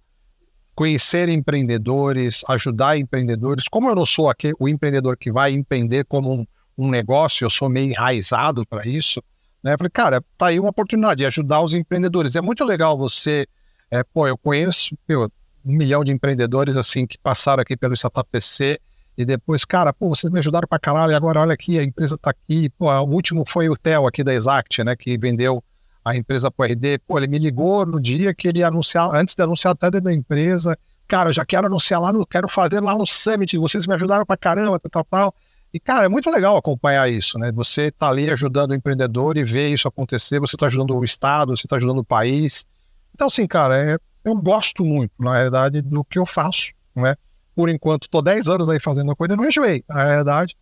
[0.74, 3.68] conhecer empreendedores, ajudar empreendedores.
[3.68, 7.50] Como eu não sou aqui, o empreendedor que vai empreender como um, um negócio, eu
[7.50, 9.22] sou meio enraizado para isso,
[9.62, 9.76] né?
[9.76, 12.36] Falei, cara, tá aí uma oportunidade de ajudar os empreendedores.
[12.36, 13.46] É muito legal você,
[13.90, 15.30] é, pô, eu conheço meu,
[15.64, 18.80] um milhão de empreendedores assim que passaram aqui pelo Startup PC
[19.16, 22.30] e depois, cara, pô, vocês me ajudaram pra caralho, agora olha aqui, a empresa tá
[22.30, 22.70] aqui.
[22.70, 25.62] Pô, o último foi o Theo aqui da Exact, né, que vendeu
[26.04, 26.98] a empresa pro RD.
[27.06, 30.12] Pô, ele me ligou no dia que ele anunciar, antes de anunciar até dentro da
[30.12, 30.76] empresa.
[31.06, 34.24] Cara, eu já quero anunciar lá, no, quero fazer lá no Summit, vocês me ajudaram
[34.24, 35.34] pra caramba, tal, tal.
[35.72, 37.50] E, cara, é muito legal acompanhar isso, né?
[37.52, 41.56] Você tá ali ajudando o empreendedor e ver isso acontecer, você tá ajudando o Estado,
[41.56, 42.66] você tá ajudando o país.
[43.14, 47.16] Então, assim, cara, é, eu gosto muito, na realidade, do que eu faço, não é?
[47.54, 49.84] por enquanto, tô 10 anos aí fazendo a coisa, não enjoei.
[49.88, 50.56] Na realidade,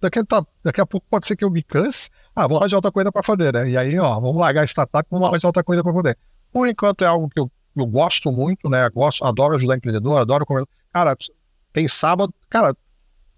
[0.00, 2.08] daqui, tá, daqui a pouco pode ser que eu me canse.
[2.34, 3.68] Ah, vamos arranjar outra coisa para fazer, né?
[3.68, 6.18] E aí, ó, vamos largar a startup, vamos arranjar outra coisa para poder.
[6.52, 8.88] Por enquanto é algo que eu, eu gosto muito, né?
[8.90, 10.68] Gosto, adoro ajudar empreendedor, adoro conversar.
[10.92, 11.16] Cara,
[11.72, 12.74] tem sábado, cara,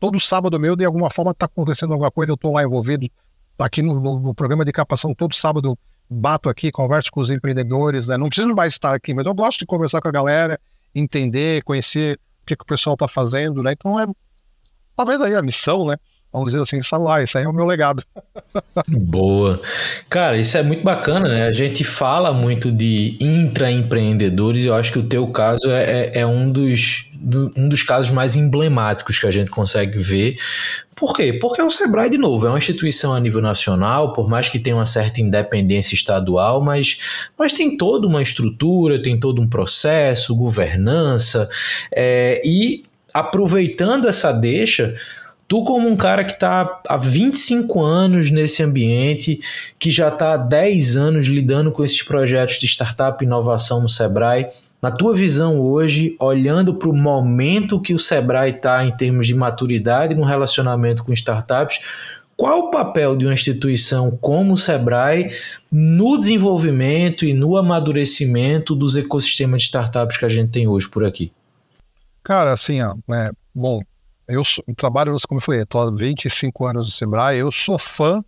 [0.02, 3.08] todo sábado meu, de alguma forma, tá acontecendo alguma coisa, eu tô lá envolvido
[3.56, 5.78] aqui no, no, no programa de captação, todo sábado
[6.10, 8.18] bato aqui, converso com os empreendedores, né?
[8.18, 10.58] Não preciso mais estar aqui, mas eu gosto de conversar com a galera,
[10.92, 13.74] entender, conhecer o que, que o pessoal está fazendo, né?
[13.74, 14.06] Então é
[14.96, 15.94] talvez aí a missão, né?
[16.32, 18.02] Vamos dizer assim, lá, isso aí é o meu legado.
[18.88, 19.60] Boa.
[20.08, 21.46] Cara, isso é muito bacana, né?
[21.46, 26.26] A gente fala muito de intraempreendedores eu acho que o teu caso é, é, é
[26.26, 30.36] um, dos, do, um dos casos mais emblemáticos que a gente consegue ver.
[30.94, 31.32] Por quê?
[31.32, 34.76] Porque o Sebrae, de novo, é uma instituição a nível nacional, por mais que tenha
[34.76, 41.48] uma certa independência estadual, mas, mas tem toda uma estrutura, tem todo um processo, governança,
[41.94, 44.94] é, e aproveitando essa deixa
[45.52, 49.38] Tu, como um cara que está há 25 anos nesse ambiente,
[49.78, 53.86] que já está há 10 anos lidando com esses projetos de startup e inovação no
[53.86, 54.48] Sebrae,
[54.80, 59.34] na tua visão hoje, olhando para o momento que o Sebrae está em termos de
[59.34, 61.80] maturidade no relacionamento com startups,
[62.34, 65.32] qual o papel de uma instituição como o Sebrae
[65.70, 71.04] no desenvolvimento e no amadurecimento dos ecossistemas de startups que a gente tem hoje por
[71.04, 71.30] aqui?
[72.24, 73.82] Cara, assim, ó, é, bom,
[74.32, 78.24] eu trabalho, como eu falei, estou há 25 anos no Sebrae, eu sou fã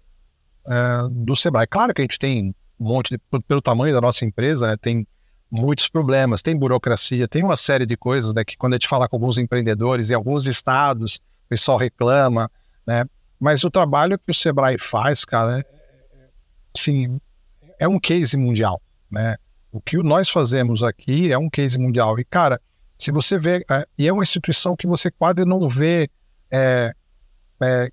[0.67, 1.67] é, do Sebrae.
[1.67, 5.07] Claro que a gente tem um monte, de, pelo tamanho da nossa empresa, né, tem
[5.51, 9.09] muitos problemas, tem burocracia, tem uma série de coisas né, que quando a gente fala
[9.09, 12.51] com alguns empreendedores em alguns estados, o pessoal reclama,
[12.87, 13.05] né?
[13.39, 15.65] Mas o trabalho que o Sebrae faz, cara, é,
[16.77, 17.21] sim,
[17.79, 19.37] é um case mundial, né?
[19.71, 22.19] O que nós fazemos aqui é um case mundial.
[22.19, 22.61] E, cara,
[22.99, 26.09] se você vê, é, e é uma instituição que você quase não vê
[26.51, 26.93] é,
[27.61, 27.91] é,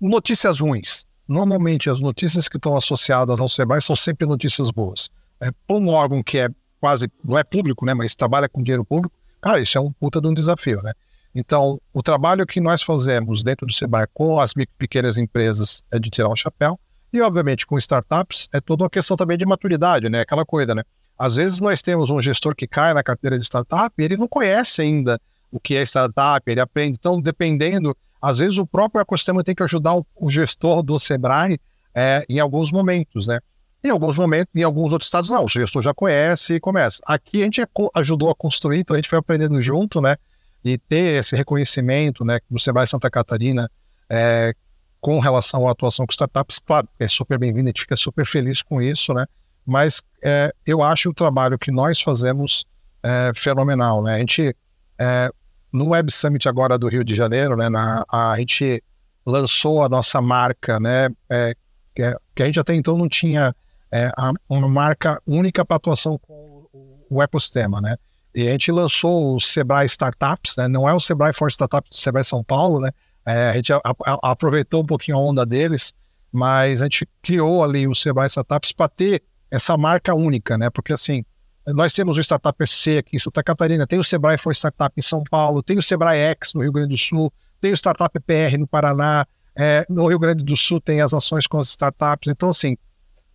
[0.00, 1.04] notícias ruins.
[1.26, 5.08] Normalmente, as notícias que estão associadas ao Sebrae são sempre notícias boas.
[5.40, 6.48] É, um órgão que é
[6.80, 10.20] quase, não é público, né, mas trabalha com dinheiro público, cara, isso é um puta
[10.20, 10.92] de um desafio, né?
[11.34, 16.10] Então, o trabalho que nós fazemos dentro do Sebrae com as pequenas empresas é de
[16.10, 16.78] tirar o chapéu,
[17.12, 20.20] e obviamente com startups é toda uma questão também de maturidade, né?
[20.20, 20.82] Aquela coisa, né?
[21.18, 24.28] Às vezes nós temos um gestor que cai na carteira de startup e ele não
[24.28, 26.96] conhece ainda o que é startup, ele aprende.
[26.98, 31.60] Então, dependendo, às vezes o próprio ecossistema tem que ajudar o, o gestor do Sebrae
[31.94, 33.38] é, em alguns momentos, né?
[33.84, 37.00] Em alguns momentos, em alguns outros estados, não, o gestor já conhece e começa.
[37.06, 37.62] Aqui a gente
[37.94, 40.16] ajudou a construir, então a gente foi aprendendo junto, né?
[40.64, 43.70] E ter esse reconhecimento, né, no Sebrae Santa Catarina,
[44.08, 44.54] é,
[45.00, 48.62] com relação à atuação com startups, claro, é super bem-vindo, a gente fica super feliz
[48.62, 49.26] com isso, né?
[49.66, 52.64] Mas é, eu acho o trabalho que nós fazemos
[53.02, 54.16] é, fenomenal, né?
[54.16, 54.56] A gente,
[54.98, 55.30] é,
[55.72, 58.82] no Web Summit agora do Rio de Janeiro, né, na, a, gente
[59.26, 61.54] lançou a nossa marca, né, é,
[61.94, 63.54] que, é, que, a gente até então não tinha
[63.92, 66.66] é, a, uma marca única para atuação com
[67.10, 67.96] o, ecossistema, né?
[68.34, 70.66] E a gente lançou o Sebrae Startups, né?
[70.66, 72.90] Não é o Sebrae for Startups do Sebrae São Paulo, né?
[73.24, 73.80] a gente a,
[74.22, 75.94] aproveitou um pouquinho a onda deles,
[76.30, 80.70] mas a gente criou ali o Sebrae Startups para ter essa marca única, né?
[80.70, 81.24] Porque assim,
[81.66, 85.02] nós temos o Startup EC aqui em Santa Catarina, tem o Sebrae for Startup em
[85.02, 88.58] São Paulo, tem o Sebrae X no Rio Grande do Sul, tem o Startup PR
[88.58, 89.26] no Paraná,
[89.56, 92.30] é, no Rio Grande do Sul tem as ações com as startups.
[92.30, 92.76] Então, assim,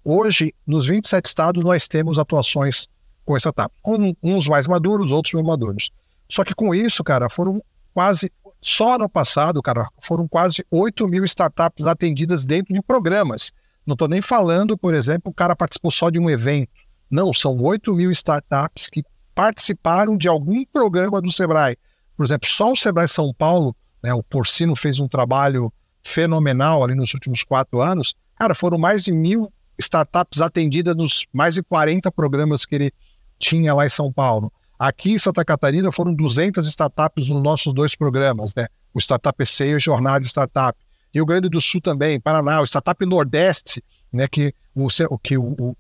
[0.04, 2.88] hoje, nos 27 estados, nós temos atuações
[3.26, 3.74] com startup.
[3.86, 5.92] Um, uns mais maduros, outros menos maduros.
[6.30, 8.32] Só que com isso, cara, foram quase.
[8.62, 13.52] Só no passado, cara, foram quase 8 mil startups atendidas dentro de programas.
[13.90, 16.70] Não estou nem falando, por exemplo, o cara participou só de um evento.
[17.10, 21.76] Não, são 8 mil startups que participaram de algum programa do Sebrae.
[22.16, 25.74] Por exemplo, só o Sebrae São Paulo, né, o Porcino fez um trabalho
[26.04, 28.14] fenomenal ali nos últimos quatro anos.
[28.38, 32.92] Cara, foram mais de mil startups atendidas nos mais de 40 programas que ele
[33.40, 34.54] tinha lá em São Paulo.
[34.78, 38.68] Aqui em Santa Catarina foram 200 startups nos nossos dois programas, né?
[38.94, 40.78] O Startup EC e o Jornada Startup.
[41.14, 45.78] Rio Grande do Sul também, Paraná, o Startup Nordeste, né, que o, que o, o,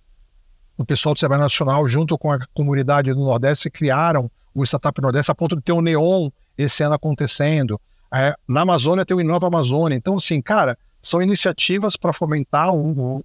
[0.77, 5.31] o pessoal do Sebrae Nacional, junto com a comunidade do Nordeste, criaram o Startup Nordeste
[5.31, 7.79] a ponto de ter o Neon esse ano acontecendo.
[8.13, 9.95] É, na Amazônia tem o Inova Amazônia.
[9.95, 13.23] Então, assim, cara, são iniciativas para fomentar o,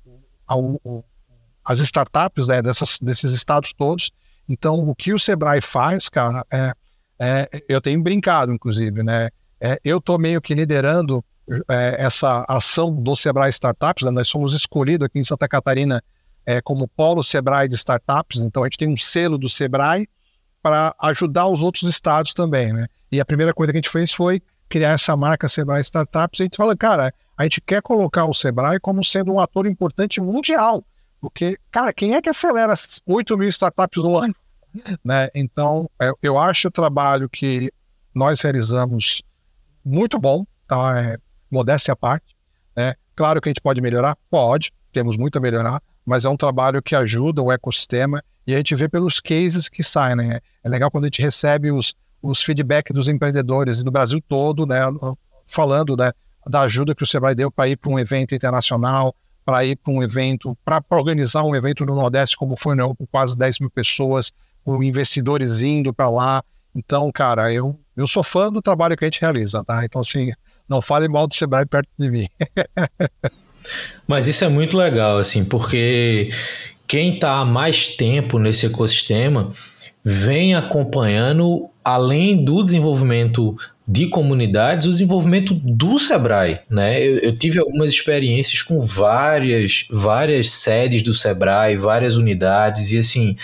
[0.48, 1.04] o,
[1.64, 4.12] as startups né, dessas, desses estados todos.
[4.48, 6.72] Então, o que o Sebrae faz, cara, é,
[7.18, 9.30] é eu tenho brincado, inclusive, né?
[9.60, 11.24] É, eu estou meio que liderando
[11.70, 14.10] é, essa ação do Sebrae Startups, né?
[14.10, 16.02] nós somos escolhidos aqui em Santa Catarina
[16.46, 20.08] é, como polo Sebrae de Startups, então a gente tem um selo do Sebrae
[20.62, 22.86] para ajudar os outros estados também, né?
[23.12, 26.40] E a primeira coisa que a gente fez foi criar essa marca Sebrae Startups.
[26.40, 30.20] A gente fala, cara, a gente quer colocar o Sebrae como sendo um ator importante
[30.20, 30.84] mundial,
[31.20, 32.74] porque, cara, quem é que acelera
[33.06, 34.34] 8 mil startups no ano?
[35.04, 35.28] Né?
[35.36, 37.70] Então, é, eu acho o trabalho que
[38.12, 39.22] nós realizamos
[39.84, 41.00] muito bom, tá?
[41.00, 41.16] É,
[41.54, 42.36] modéstia à parte.
[42.76, 42.94] Né?
[43.14, 44.16] Claro que a gente pode melhorar?
[44.30, 48.58] Pode, temos muito a melhorar, mas é um trabalho que ajuda o ecossistema e a
[48.58, 50.16] gente vê pelos cases que saem.
[50.16, 50.40] Né?
[50.62, 54.80] É legal quando a gente recebe os, os feedback dos empreendedores do Brasil todo, né?
[55.46, 56.12] falando né,
[56.46, 59.14] da ajuda que o Sebrae deu para ir para um evento internacional,
[59.44, 63.06] para ir para um evento, para organizar um evento no Nordeste, como foi né, com
[63.06, 64.32] quase 10 mil pessoas,
[64.64, 66.42] com investidores indo para lá.
[66.74, 69.84] Então, cara, eu, eu sou fã do trabalho que a gente realiza, tá?
[69.84, 70.30] Então, assim,
[70.68, 72.28] não fale mal do Sebrae perto de mim.
[74.06, 76.30] Mas isso é muito legal, assim, porque
[76.86, 79.52] quem está há mais tempo nesse ecossistema
[80.04, 87.02] vem acompanhando além do desenvolvimento de comunidades, o desenvolvimento do Sebrae, né?
[87.02, 93.36] Eu, eu, tive algumas experiências com várias, várias sedes do Sebrae, várias unidades, e assim,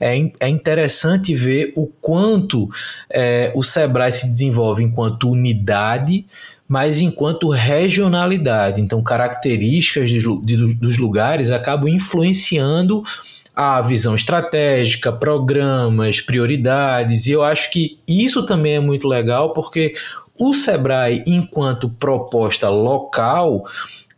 [0.00, 2.68] é, é interessante ver o quanto
[3.12, 6.24] é, o Sebrae se desenvolve enquanto unidade,
[6.68, 8.80] mas enquanto regionalidade.
[8.80, 13.02] Então, características de, de, dos lugares acabam influenciando
[13.62, 19.92] a visão estratégica, programas, prioridades, e eu acho que isso também é muito legal porque
[20.38, 23.66] o Sebrae, enquanto proposta local,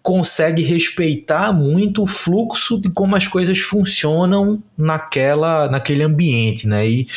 [0.01, 6.89] consegue respeitar muito o fluxo de como as coisas funcionam naquela, naquele ambiente, né?
[6.89, 7.09] E,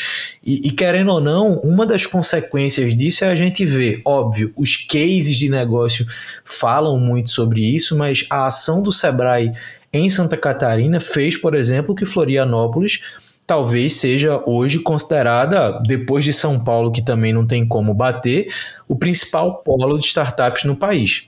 [0.44, 4.78] e, e, querendo ou não, uma das consequências disso é a gente ver, óbvio, os
[4.78, 6.08] cases de negócio
[6.44, 9.52] falam muito sobre isso, mas a ação do Sebrae
[9.98, 13.02] em Santa Catarina fez, por exemplo, que Florianópolis
[13.48, 18.48] talvez seja hoje considerada, depois de São Paulo, que também não tem como bater,
[18.88, 21.28] o principal polo de startups no país.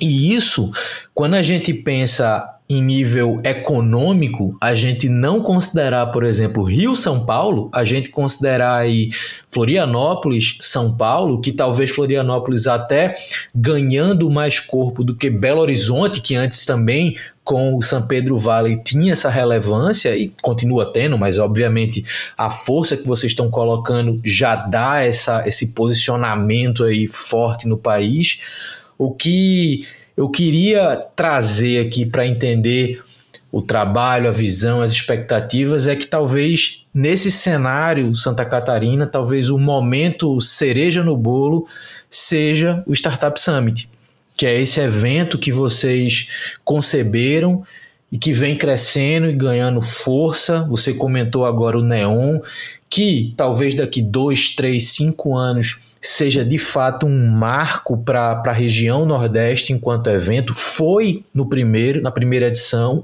[0.00, 0.72] E isso,
[1.14, 7.24] quando a gente pensa em nível econômico, a gente não considerar, por exemplo, Rio São
[7.24, 9.10] Paulo, a gente considerar aí
[9.50, 13.14] Florianópolis, São Paulo, que talvez Florianópolis até
[13.54, 18.82] ganhando mais corpo do que Belo Horizonte, que antes também com o São Pedro Vale
[18.82, 22.02] tinha essa relevância e continua tendo, mas obviamente
[22.36, 28.38] a força que vocês estão colocando já dá essa, esse posicionamento aí forte no país.
[28.98, 33.02] O que eu queria trazer aqui para entender
[33.50, 39.58] o trabalho, a visão, as expectativas é que talvez nesse cenário Santa Catarina, talvez o
[39.58, 41.64] momento cereja no bolo
[42.10, 43.88] seja o Startup Summit,
[44.36, 47.62] que é esse evento que vocês conceberam
[48.10, 50.62] e que vem crescendo e ganhando força.
[50.68, 52.40] Você comentou agora o Neon,
[52.90, 59.06] que talvez daqui dois, três, cinco anos seja de fato um marco para a região
[59.06, 60.54] Nordeste enquanto evento.
[60.54, 63.02] Foi no primeiro, na primeira edição,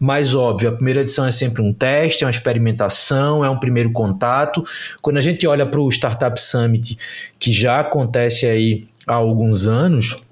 [0.00, 3.92] mas óbvio, a primeira edição é sempre um teste, é uma experimentação, é um primeiro
[3.92, 4.64] contato.
[5.00, 6.98] Quando a gente olha para o Startup Summit,
[7.38, 10.26] que já acontece aí há alguns anos,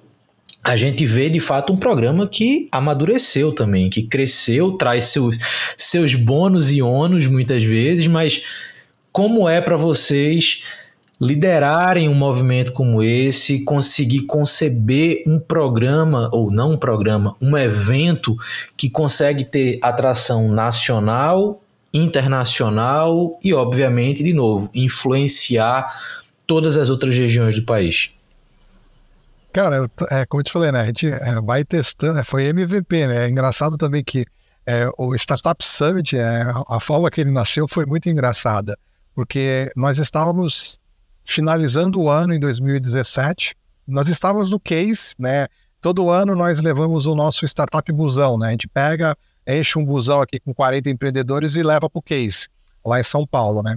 [0.65, 5.39] a gente vê de fato um programa que amadureceu também, que cresceu, traz seus,
[5.77, 8.43] seus bônus e ônus muitas vezes, mas
[9.13, 10.65] como é para vocês
[11.21, 18.37] liderarem um movimento como esse, conseguir conceber um programa, ou não um programa, um evento
[18.77, 21.61] que consegue ter atração nacional,
[21.93, 25.93] internacional e, obviamente, de novo, influenciar
[26.47, 28.13] todas as outras regiões do país.
[29.53, 30.81] Cara, é, como eu te falei, né?
[30.81, 33.27] A gente é, vai testando, é, foi MVP, né?
[33.27, 34.25] É engraçado também que
[34.65, 38.79] é, o Startup Summit, é, a forma que ele nasceu foi muito engraçada,
[39.15, 40.79] porque nós estávamos
[41.29, 43.55] finalizando o ano em 2017,
[43.87, 45.47] nós estávamos no case, né?
[45.79, 48.49] Todo ano nós levamos o nosso startup busão, né?
[48.49, 49.15] A gente pega,
[49.47, 52.49] enche um busão aqui com 40 empreendedores e leva para o case,
[52.85, 53.77] lá em São Paulo, né?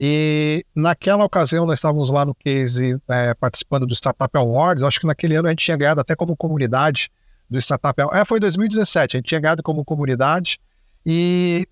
[0.00, 4.82] E naquela ocasião nós estávamos lá no case é, participando do Startup Awards.
[4.82, 7.10] Acho que naquele ano a gente tinha ganhado até como comunidade
[7.48, 8.22] do Startup Awards.
[8.22, 10.58] É, foi 2017, a gente tinha ganhado como comunidade.
[11.06, 11.64] E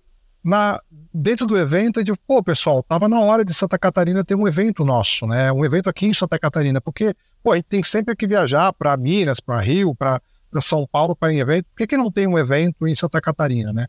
[0.47, 0.81] na,
[1.13, 4.47] dentro do evento, a gente, pô, pessoal, tava na hora de Santa Catarina ter um
[4.47, 5.51] evento nosso, né?
[5.51, 8.95] Um evento aqui em Santa Catarina, porque, pô, a gente tem sempre que viajar para
[8.95, 10.21] Minas, para Rio, para
[10.61, 11.65] São Paulo para em evento.
[11.65, 13.87] Por que, que não tem um evento em Santa Catarina, né?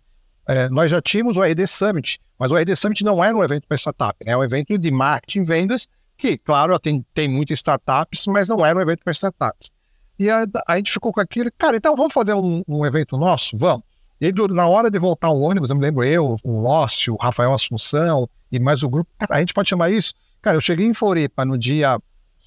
[0.48, 3.68] É, nós já tínhamos o RD Summit, mas o RD Summit não era um evento
[3.68, 4.32] para startup, né?
[4.32, 8.76] é um evento de marketing, vendas, que, claro, tem, tem muitas startups, mas não era
[8.76, 9.70] um evento para startups.
[10.18, 13.56] E a, a, gente ficou com aquilo, cara, então vamos fazer um, um evento nosso?
[13.56, 13.84] Vamos.
[14.20, 17.16] E aí, na hora de voltar ao ônibus, eu me lembro eu, o Lócio, o
[17.16, 20.12] Rafael Assunção e mais o grupo, a gente pode chamar isso?
[20.42, 21.98] Cara, eu cheguei em Floripa no dia.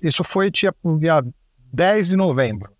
[0.01, 1.23] Isso foi dia, dia
[1.71, 2.71] 10 de novembro.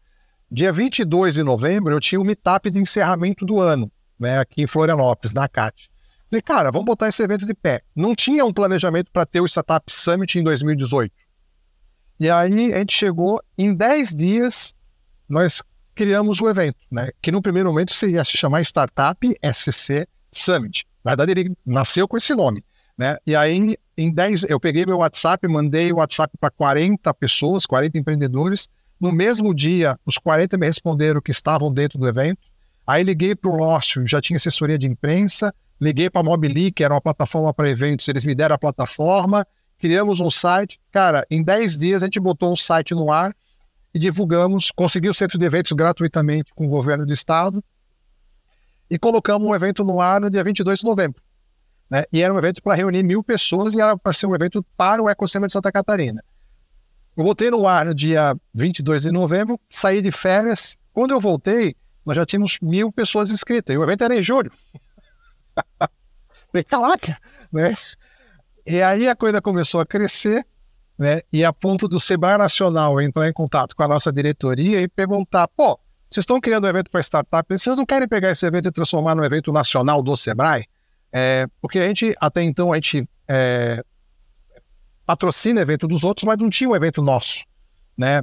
[0.51, 4.67] Dia 22 de novembro, eu tinha o meetup de encerramento do ano, né, aqui em
[4.67, 5.89] Florianópolis, na CAT.
[6.29, 7.81] Falei, cara, vamos botar esse evento de pé.
[7.95, 11.13] Não tinha um planejamento para ter o Startup Summit em 2018.
[12.19, 14.73] E aí a gente chegou, em 10 dias,
[15.27, 15.61] nós
[15.95, 17.09] criamos o evento, né?
[17.21, 19.17] Que no primeiro momento ia se chamar Startup
[19.53, 20.85] SC Summit.
[21.03, 22.63] Na verdade, ele nasceu com esse nome,
[22.97, 23.17] né?
[23.25, 27.97] E aí, em 10, eu peguei meu WhatsApp, mandei o WhatsApp para 40 pessoas, 40
[27.97, 28.67] empreendedores.
[28.99, 32.39] No mesmo dia, os 40 me responderam que estavam dentro do evento.
[32.85, 35.53] Aí liguei para o Lócio, já tinha assessoria de imprensa.
[35.79, 39.45] Liguei para a Mobili, que era uma plataforma para eventos, eles me deram a plataforma.
[39.79, 40.79] Criamos um site.
[40.91, 43.35] Cara, em 10 dias a gente botou um site no ar
[43.93, 47.63] e divulgamos, conseguiu o centro de eventos gratuitamente com o governo do estado
[48.89, 51.21] e colocamos um evento no ar no dia 22 de novembro.
[51.89, 52.03] né?
[52.11, 55.01] E era um evento para reunir mil pessoas e era para ser um evento para
[55.01, 56.23] o ecossistema de Santa Catarina.
[57.15, 60.77] Eu voltei no ar no dia 22 de novembro, saí de férias.
[60.93, 61.75] Quando eu voltei,
[62.05, 63.73] nós já tínhamos mil pessoas inscritas.
[63.73, 64.51] E o evento era em julho.
[66.51, 67.17] Falei, caraca!
[67.51, 67.73] Né?
[68.65, 70.45] E aí a coisa começou a crescer,
[71.01, 71.21] né?
[71.33, 75.47] E a ponto do Sebrae Nacional entrar em contato com a nossa diretoria e perguntar:
[75.47, 78.71] pô, vocês estão criando um evento para startup, vocês não querem pegar esse evento e
[78.71, 80.63] transformar num evento nacional do Sebrae?
[81.11, 83.83] É, porque a gente, até então, a gente é,
[85.03, 87.43] patrocina evento dos outros, mas não tinha um evento nosso,
[87.97, 88.21] né?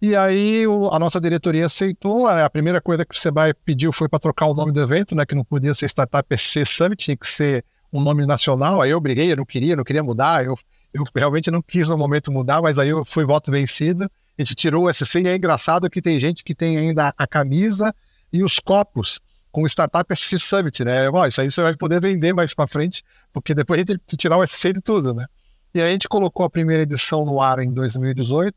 [0.00, 2.28] E aí o, a nossa diretoria aceitou.
[2.28, 5.26] A, primeira coisa que o Sebrae pediu foi para trocar o nome do evento, né?
[5.26, 8.80] Que não podia ser Startup PC Summit, tinha que ser um nome nacional.
[8.80, 10.44] Aí eu briguei, eu não queria, não queria mudar.
[10.44, 10.54] Eu,
[10.92, 14.04] eu realmente não quis no momento mudar, mas aí eu fui voto vencido.
[14.38, 17.26] A gente tirou o SC e é engraçado que tem gente que tem ainda a
[17.26, 17.94] camisa
[18.32, 19.20] e os copos
[19.50, 21.08] com o Startup SC Summit, né?
[21.28, 24.16] Isso aí você vai poder vender mais para frente, porque depois a gente tem que
[24.16, 25.26] tirar o SC de tudo, né?
[25.74, 28.54] E a gente colocou a primeira edição no ar em 2018,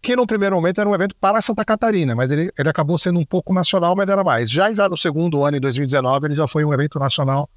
[0.00, 3.18] que no primeiro momento era um evento para Santa Catarina, mas ele, ele acabou sendo
[3.18, 4.50] um pouco nacional, mas era mais.
[4.50, 7.48] Já, já no segundo ano, em 2019, ele já foi um evento nacional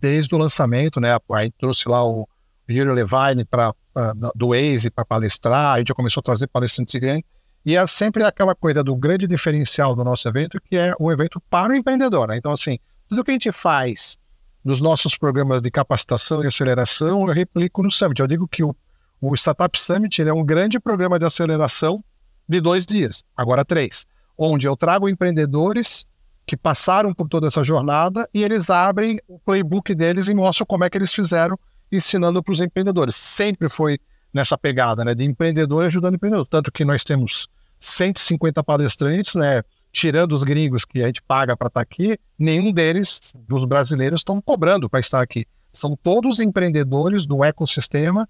[0.00, 1.16] desde o lançamento, né?
[1.32, 2.28] Aí trouxe lá o
[2.68, 6.94] Yuri Levine pra, pra, do Waze para palestrar, a gente já começou a trazer palestrantes
[7.00, 7.24] grandes.
[7.64, 11.40] E é sempre aquela coisa do grande diferencial do nosso evento, que é um evento
[11.50, 12.28] para o empreendedor.
[12.28, 12.36] Né?
[12.36, 14.16] Então, assim, tudo que a gente faz
[14.64, 18.20] nos nossos programas de capacitação e aceleração, eu replico no Summit.
[18.20, 18.74] Eu digo que o,
[19.20, 22.04] o Startup Summit é um grande programa de aceleração
[22.48, 24.06] de dois dias, agora três,
[24.38, 26.04] onde eu trago empreendedores
[26.46, 30.84] que passaram por toda essa jornada e eles abrem o playbook deles e mostram como
[30.84, 31.58] é que eles fizeram
[31.90, 33.14] ensinando para os empreendedores.
[33.14, 33.98] Sempre foi
[34.32, 36.46] nessa pegada né, de empreendedor ajudando empreendedor.
[36.46, 37.48] Tanto que nós temos
[37.80, 39.62] 150 palestrantes, né,
[39.92, 44.20] tirando os gringos que a gente paga para estar tá aqui, nenhum deles, dos brasileiros,
[44.20, 45.46] estão cobrando para estar aqui.
[45.72, 48.28] São todos empreendedores do ecossistema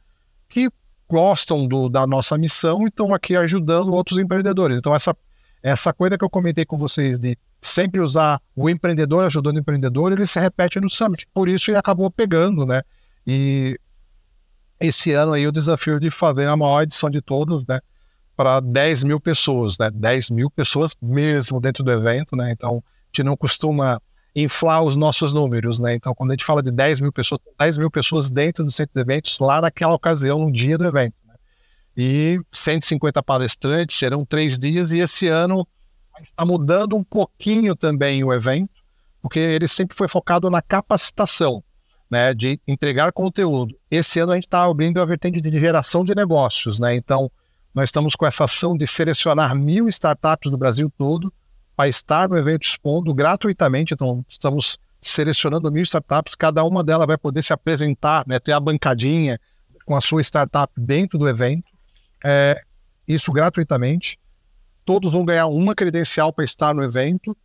[0.48, 0.70] que
[1.08, 4.78] gostam do, da nossa missão e estão aqui ajudando outros empreendedores.
[4.78, 5.16] Então, essa,
[5.62, 10.12] essa coisa que eu comentei com vocês de sempre usar o empreendedor ajudando o empreendedor,
[10.12, 11.26] ele se repete no Summit.
[11.32, 12.82] Por isso ele acabou pegando, né?
[13.26, 13.78] E
[14.78, 17.80] esse ano aí o desafio de fazer a maior edição de todos, né?
[18.36, 19.90] Para 10 mil pessoas, né?
[19.90, 22.52] 10 mil pessoas mesmo dentro do evento, né?
[22.52, 24.00] Então, a gente não costuma
[24.34, 25.94] inflar os nossos números, né?
[25.94, 28.92] Então, quando a gente fala de 10 mil pessoas, 10 mil pessoas dentro do centro
[28.94, 31.14] de eventos, lá naquela ocasião, no dia do evento.
[31.26, 31.34] Né?
[31.96, 35.66] E 150 palestrantes, serão três dias, e esse ano
[36.22, 38.70] está mudando um pouquinho também o evento,
[39.22, 41.64] porque ele sempre foi focado na capacitação
[42.10, 43.76] né, de entregar conteúdo.
[43.90, 46.94] Esse ano a gente está abrindo a vertente de geração de negócios, né?
[46.94, 47.30] Então,
[47.74, 51.32] nós estamos com essa ação de selecionar mil startups do Brasil todo
[51.76, 53.92] para estar no evento expondo gratuitamente.
[53.92, 58.60] Então, estamos selecionando mil startups, cada uma delas vai poder se apresentar, né, ter a
[58.60, 59.38] bancadinha
[59.84, 61.68] com a sua startup dentro do evento.
[62.24, 62.60] É,
[63.06, 64.18] isso gratuitamente.
[64.84, 67.36] Todos vão ganhar uma credencial para estar no evento.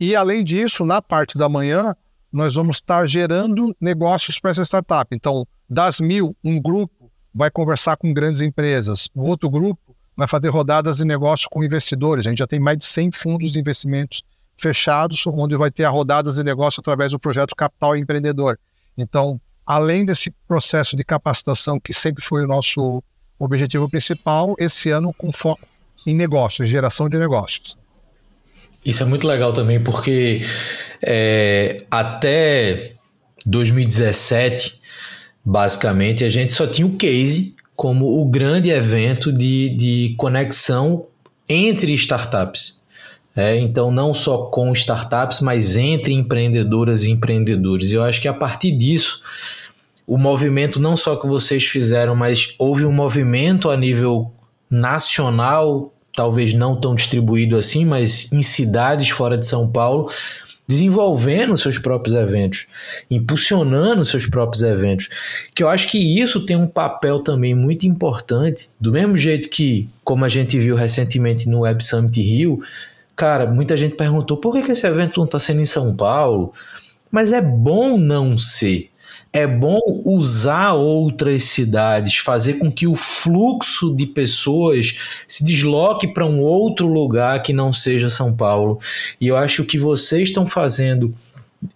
[0.00, 1.94] E, além disso, na parte da manhã,
[2.32, 5.14] nós vamos estar gerando negócios para essa startup.
[5.14, 10.48] Então, das mil, um grupo vai conversar com grandes empresas, o outro grupo vai fazer
[10.48, 12.26] rodadas de negócio com investidores.
[12.26, 14.22] A gente já tem mais de 100 fundos de investimentos
[14.56, 18.58] fechados, onde vai ter a rodadas de negócio através do projeto Capital Empreendedor.
[18.96, 23.00] Então, além desse processo de capacitação que sempre foi o nosso
[23.38, 25.64] objetivo principal, esse ano com foco
[26.04, 27.77] em negócios, geração de negócios.
[28.84, 30.40] Isso é muito legal também, porque
[31.02, 32.92] é, até
[33.44, 34.80] 2017,
[35.44, 41.06] basicamente, a gente só tinha o Case como o grande evento de, de conexão
[41.48, 42.82] entre startups.
[43.36, 47.92] É, então, não só com startups, mas entre empreendedoras e empreendedores.
[47.92, 49.22] Eu acho que a partir disso,
[50.04, 54.32] o movimento não só que vocês fizeram, mas houve um movimento a nível
[54.68, 60.10] nacional talvez não tão distribuído assim, mas em cidades fora de São Paulo,
[60.66, 62.66] desenvolvendo seus próprios eventos,
[63.08, 65.08] impulsionando seus próprios eventos.
[65.54, 69.88] Que eu acho que isso tem um papel também muito importante, do mesmo jeito que,
[70.02, 72.60] como a gente viu recentemente no Web Summit Rio,
[73.14, 76.52] cara, muita gente perguntou por que, que esse evento não está sendo em São Paulo,
[77.12, 78.87] mas é bom não ser
[79.32, 86.26] é bom usar outras cidades, fazer com que o fluxo de pessoas se desloque para
[86.26, 88.78] um outro lugar que não seja São Paulo.
[89.20, 91.14] E eu acho que vocês estão fazendo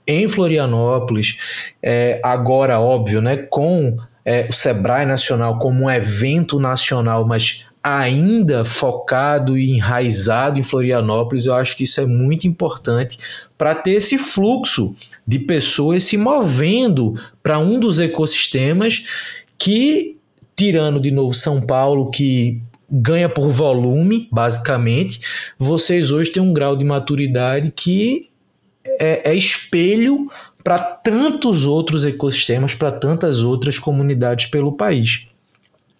[0.06, 1.36] em Florianópolis,
[1.82, 8.64] é, agora, óbvio, né, com é, o Sebrae Nacional como um evento nacional, mas ainda
[8.64, 13.18] focado e enraizado em Florianópolis, eu acho que isso é muito importante
[13.58, 14.94] para ter esse fluxo
[15.26, 19.04] de pessoas se movendo para um dos ecossistemas
[19.58, 20.16] que,
[20.54, 25.20] tirando de novo São Paulo, que ganha por volume, basicamente,
[25.58, 28.28] vocês hoje têm um grau de maturidade que
[29.00, 30.28] é, é espelho
[30.62, 35.26] para tantos outros ecossistemas, para tantas outras comunidades pelo país.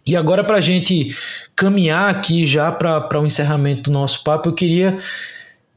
[0.04, 1.16] E agora, para a gente
[1.54, 4.98] caminhar aqui já para o encerramento do nosso papo, eu queria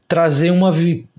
[0.08, 0.72] trazer uma,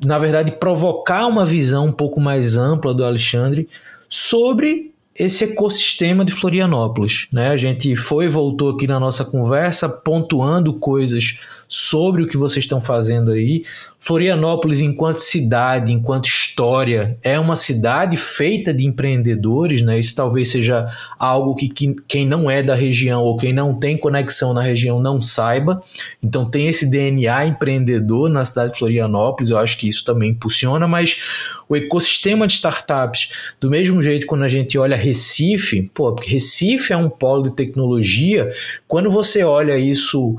[0.03, 3.67] na verdade, provocar uma visão um pouco mais ampla do Alexandre
[4.09, 7.27] sobre esse ecossistema de Florianópolis.
[7.31, 7.49] Né?
[7.49, 12.63] A gente foi e voltou aqui na nossa conversa pontuando coisas sobre o que vocês
[12.63, 13.63] estão fazendo aí.
[13.99, 19.99] Florianópolis, enquanto cidade, enquanto história, é uma cidade feita de empreendedores, né?
[19.99, 20.87] Isso talvez seja
[21.17, 24.99] algo que, que quem não é da região ou quem não tem conexão na região
[24.99, 25.81] não saiba.
[26.21, 30.87] Então tem esse DNA empreendedor na cidade de Florianópolis, eu acho que isso também impulsiona,
[30.87, 31.19] mas
[31.67, 36.93] o ecossistema de startups, do mesmo jeito quando a gente olha Recife, pô, porque Recife
[36.93, 38.49] é um polo de tecnologia,
[38.87, 40.37] quando você olha isso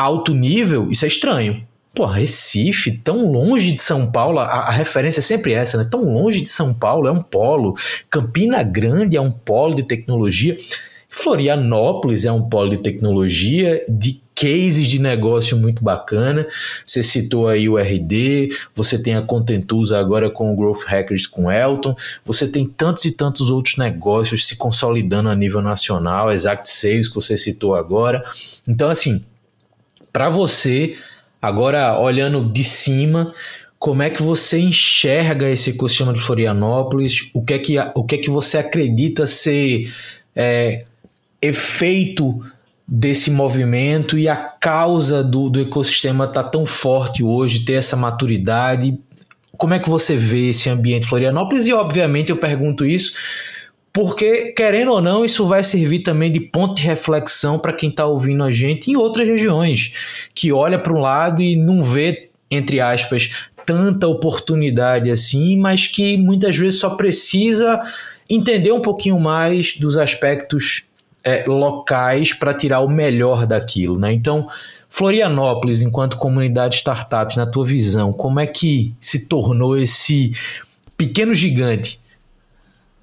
[0.00, 1.66] alto nível, isso é estranho.
[1.94, 5.86] Pô, Recife, tão longe de São Paulo, a, a, referência é sempre essa, né?
[5.90, 7.74] Tão longe de São Paulo, é um polo.
[8.08, 10.56] Campina Grande é um polo de tecnologia.
[11.08, 16.46] Florianópolis é um polo de tecnologia, de cases de negócio muito bacana.
[16.86, 21.50] Você citou aí o RD, você tem a Contentusa agora com o Growth Hackers com
[21.50, 21.94] Elton,
[22.24, 27.14] você tem tantos e tantos outros negócios se consolidando a nível nacional, Exact Sales que
[27.16, 28.24] você citou agora.
[28.66, 29.26] Então, assim,
[30.12, 30.96] para você,
[31.40, 33.32] agora olhando de cima,
[33.78, 37.30] como é que você enxerga esse ecossistema de Florianópolis?
[37.32, 39.90] O que é que, o que, é que você acredita ser
[40.36, 40.84] é,
[41.40, 42.44] efeito
[42.86, 47.96] desse movimento e a causa do, do ecossistema estar tá tão forte hoje, ter essa
[47.96, 48.98] maturidade?
[49.56, 51.66] Como é que você vê esse ambiente Florianópolis?
[51.66, 53.12] E, obviamente, eu pergunto isso
[53.92, 58.06] porque, querendo ou não, isso vai servir também de ponto de reflexão para quem está
[58.06, 62.80] ouvindo a gente em outras regiões, que olha para um lado e não vê, entre
[62.80, 67.80] aspas, tanta oportunidade assim, mas que muitas vezes só precisa
[68.28, 70.84] entender um pouquinho mais dos aspectos
[71.24, 73.98] é, locais para tirar o melhor daquilo.
[73.98, 74.12] Né?
[74.12, 74.46] Então,
[74.88, 80.32] Florianópolis, enquanto comunidade de startups, na tua visão, como é que se tornou esse
[80.96, 81.98] pequeno gigante?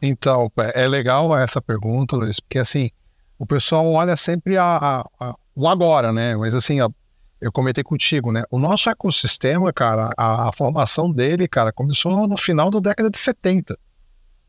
[0.02, 2.92] Então, é legal essa pergunta, Luiz, porque assim,
[3.38, 6.36] o pessoal olha sempre a, a, a, o agora, né?
[6.36, 6.80] Mas assim,
[7.40, 8.44] eu comentei contigo, né?
[8.50, 13.18] O nosso ecossistema, cara, a, a, formação dele, cara, começou no final da década de
[13.18, 13.78] 70,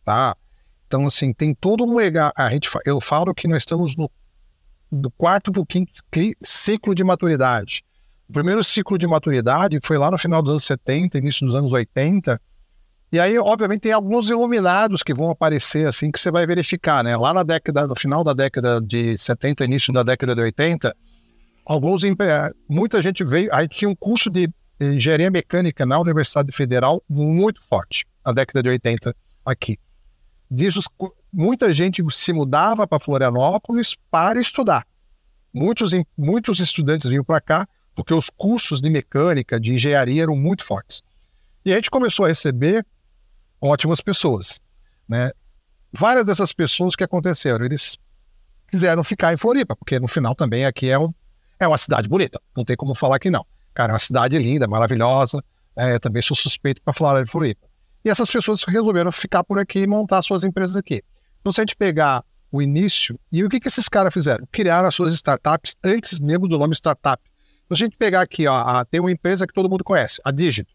[0.05, 0.37] tá?
[0.87, 2.33] Então, assim, tem todo um legal.
[2.35, 4.11] A gente, eu falo que nós estamos no
[4.91, 5.93] do quarto para o quinto
[6.43, 7.85] ciclo de maturidade.
[8.27, 11.73] O primeiro ciclo de maturidade foi lá no final dos anos 70, início dos anos
[11.75, 12.41] 80,
[13.11, 17.17] e aí, obviamente, tem alguns iluminados que vão aparecer assim que você vai verificar, né?
[17.17, 20.95] Lá na década, no final da década de 70, início da década de 80,
[21.65, 22.03] alguns
[22.69, 28.07] muita gente veio, aí tinha um curso de engenharia mecânica na Universidade Federal muito forte,
[28.25, 29.79] na década de 80 aqui.
[30.51, 30.81] Disso,
[31.33, 34.87] muita gente se mudava para Florianópolis para estudar.
[35.53, 40.65] Muitos, muitos estudantes vinham para cá porque os cursos de mecânica, de engenharia eram muito
[40.65, 41.03] fortes.
[41.65, 42.87] E a gente começou a receber
[43.61, 44.61] ótimas pessoas,
[45.09, 45.31] né?
[45.93, 47.97] Várias dessas pessoas que aconteceram, eles
[48.69, 51.13] quiseram ficar em Floripa, porque no final também aqui é, um,
[51.59, 53.45] é uma cidade bonita, não tem como falar que não.
[53.73, 55.43] Cara, é uma cidade linda, maravilhosa,
[55.75, 57.67] é, também sou suspeito para falar de Floripa.
[58.05, 61.03] E essas pessoas resolveram ficar por aqui e montar suas empresas aqui.
[61.41, 64.47] Então, se a gente pegar o início, e o que, que esses caras fizeram?
[64.51, 67.23] Criaram as suas startups antes mesmo do nome startup.
[67.65, 70.21] Então, se a gente pegar aqui, ó, a, tem uma empresa que todo mundo conhece,
[70.25, 70.69] a Digit,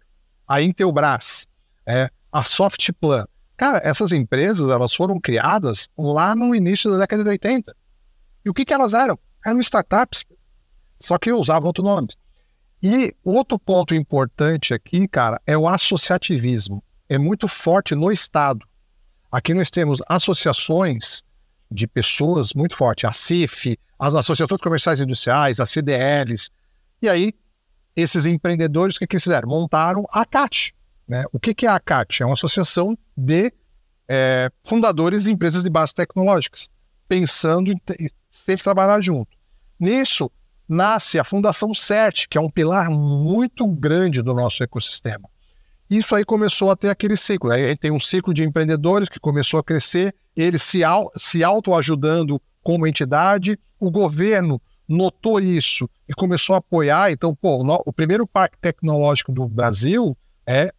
[0.48, 1.48] a Intelbras,
[1.86, 3.26] é, a Softplan.
[3.56, 7.76] Cara, essas empresas elas foram criadas lá no início da década de 80.
[8.44, 9.18] E o que, que elas eram?
[9.46, 10.26] Eram startups,
[11.00, 12.08] só que usavam outro nome.
[12.82, 16.84] E outro ponto importante aqui, cara, é o associativismo.
[17.08, 18.66] É muito forte no Estado.
[19.32, 21.24] Aqui nós temos associações
[21.72, 26.50] de pessoas muito fortes, a CIF, as Associações Comerciais e Industriais, as CDLs.
[27.02, 27.34] E aí,
[27.96, 29.48] esses empreendedores, o que, que fizeram?
[29.48, 30.74] Montaram a CAT,
[31.14, 31.26] né?
[31.32, 32.24] O que, que é a ACAT?
[32.24, 33.53] É uma associação de
[34.09, 36.72] é, fundadores de empresas de base tecnológicas,
[37.07, 39.30] pensando em, em sempre trabalhar junto.
[39.80, 40.32] Nisso,
[40.68, 45.30] nasce a Fundação CERT, que é um pilar muito grande do nosso ecossistema.
[45.88, 47.51] Isso aí começou a ter aquele ciclo.
[47.51, 50.80] Aí tem um ciclo de empreendedores que começou a crescer, eles se,
[51.16, 54.59] se autoajudando como entidade, o governo
[54.89, 57.11] notou isso e começou a apoiar.
[57.11, 60.74] Então, pô, o primeiro parque tecnológico do Brasil é,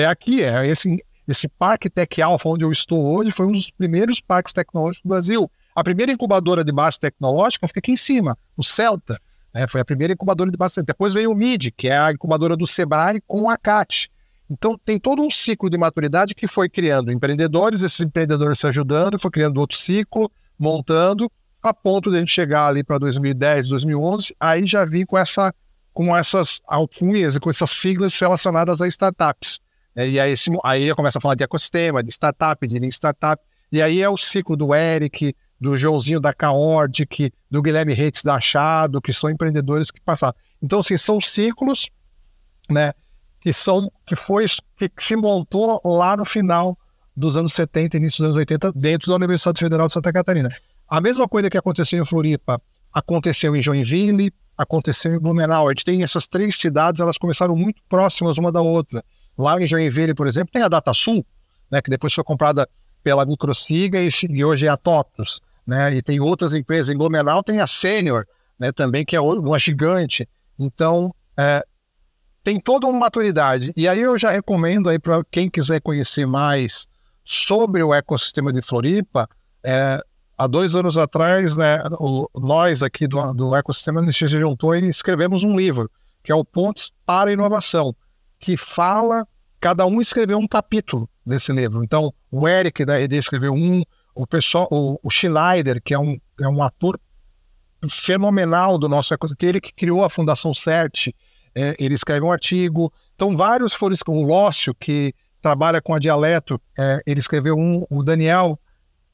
[0.00, 3.70] é aqui, é esse, esse Parque Tech Alpha, onde eu estou hoje, foi um dos
[3.70, 5.50] primeiros parques tecnológicos do Brasil.
[5.74, 9.20] A primeira incubadora de base tecnológica fica aqui em cima, o Celta.
[9.52, 9.66] Né?
[9.66, 10.82] Foi a primeira incubadora de base.
[10.82, 14.10] Depois veio o MID, que é a incubadora do Sebrae com a CAT.
[14.48, 19.18] Então, tem todo um ciclo de maturidade que foi criando empreendedores, esses empreendedores se ajudando,
[19.18, 21.30] foi criando outro ciclo, montando,
[21.62, 25.52] a ponto de a gente chegar ali para 2010, 2011, aí já vim com, essa,
[25.92, 29.60] com essas alcunhas e com essas siglas relacionadas a startups.
[29.96, 33.42] É, e aí, começa a falar de ecossistema, de startup, de startup.
[33.72, 38.34] E aí é o ciclo do Eric, do Joãozinho da Caordic, do Guilherme Reitz da
[38.34, 40.34] Achado, que são empreendedores que passaram.
[40.62, 41.88] Então, assim, são ciclos,
[42.68, 42.92] né,
[43.40, 44.44] que são que foi
[44.76, 46.78] que se montou lá no final
[47.16, 50.50] dos anos 70, início dos anos 80, dentro da Universidade Federal de Santa Catarina.
[50.86, 52.60] A mesma coisa que aconteceu em Floripa
[52.92, 55.68] aconteceu em Joinville, aconteceu em Blumenau.
[55.68, 59.02] A gente tem essas três cidades, elas começaram muito próximas uma da outra.
[59.38, 61.24] Lá em Joinville, por exemplo, tem a DataSul,
[61.70, 62.68] né, que depois foi comprada
[63.02, 65.40] pela Microsiga e, e hoje é a TOTUS.
[65.66, 66.94] Né, e tem outras empresas.
[66.94, 68.24] Em Blumenau tem a Senior,
[68.58, 70.28] né, também, que é uma gigante.
[70.58, 71.64] Então, é,
[72.42, 73.72] tem toda uma maturidade.
[73.76, 76.86] E aí eu já recomendo aí para quem quiser conhecer mais
[77.24, 79.28] sobre o ecossistema de Floripa,
[79.64, 80.00] é,
[80.38, 84.76] há dois anos atrás, né, o, nós aqui do, do ecossistema, a gente se juntou
[84.76, 85.90] e escrevemos um livro,
[86.22, 87.92] que é o Pontes para a Inovação
[88.38, 89.26] que fala,
[89.60, 91.82] cada um escreveu um capítulo desse livro.
[91.82, 93.82] Então, o Eric da RD escreveu um,
[94.14, 96.98] o pessoal, o, o Schneider, que é um, é um ator
[97.88, 101.08] fenomenal do nosso que ele que criou a Fundação CERT,
[101.54, 102.92] é, ele escreveu um artigo.
[103.14, 108.02] Então, vários foram o Lócio, que trabalha com a Dialeto, é, ele escreveu um, o
[108.02, 108.58] Daniel,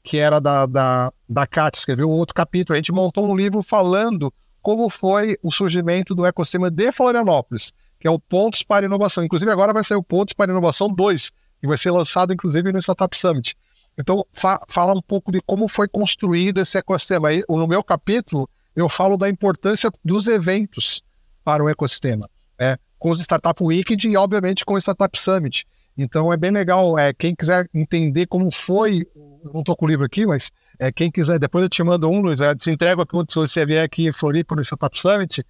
[0.03, 2.75] que era da, da, da CAT, escreveu outro capítulo.
[2.75, 7.71] A gente montou um livro falando como foi o surgimento do ecossistema de Florianópolis
[8.03, 9.23] que é o Pontos para Inovação.
[9.23, 11.31] Inclusive, agora vai ser o Pontos para Inovação 2,
[11.61, 13.55] que vai ser lançado, inclusive, no Startup Summit.
[13.97, 17.29] Então, fa fala um pouco de como foi construído esse ecossistema.
[17.29, 21.01] Aí, no meu capítulo, eu falo da importância dos eventos
[21.45, 22.27] para o ecossistema,
[22.59, 22.75] né?
[22.99, 25.65] com os Startup Weekend e, obviamente, com o Startup Summit.
[25.97, 26.99] Então, é bem legal.
[26.99, 29.07] É, quem quiser entender como foi,
[29.45, 32.19] não estou com o livro aqui, mas é, quem quiser, depois eu te mando um,
[32.19, 35.41] Luiz, é, te entrego aqui se você vier aqui em Floripa no Startup Summit,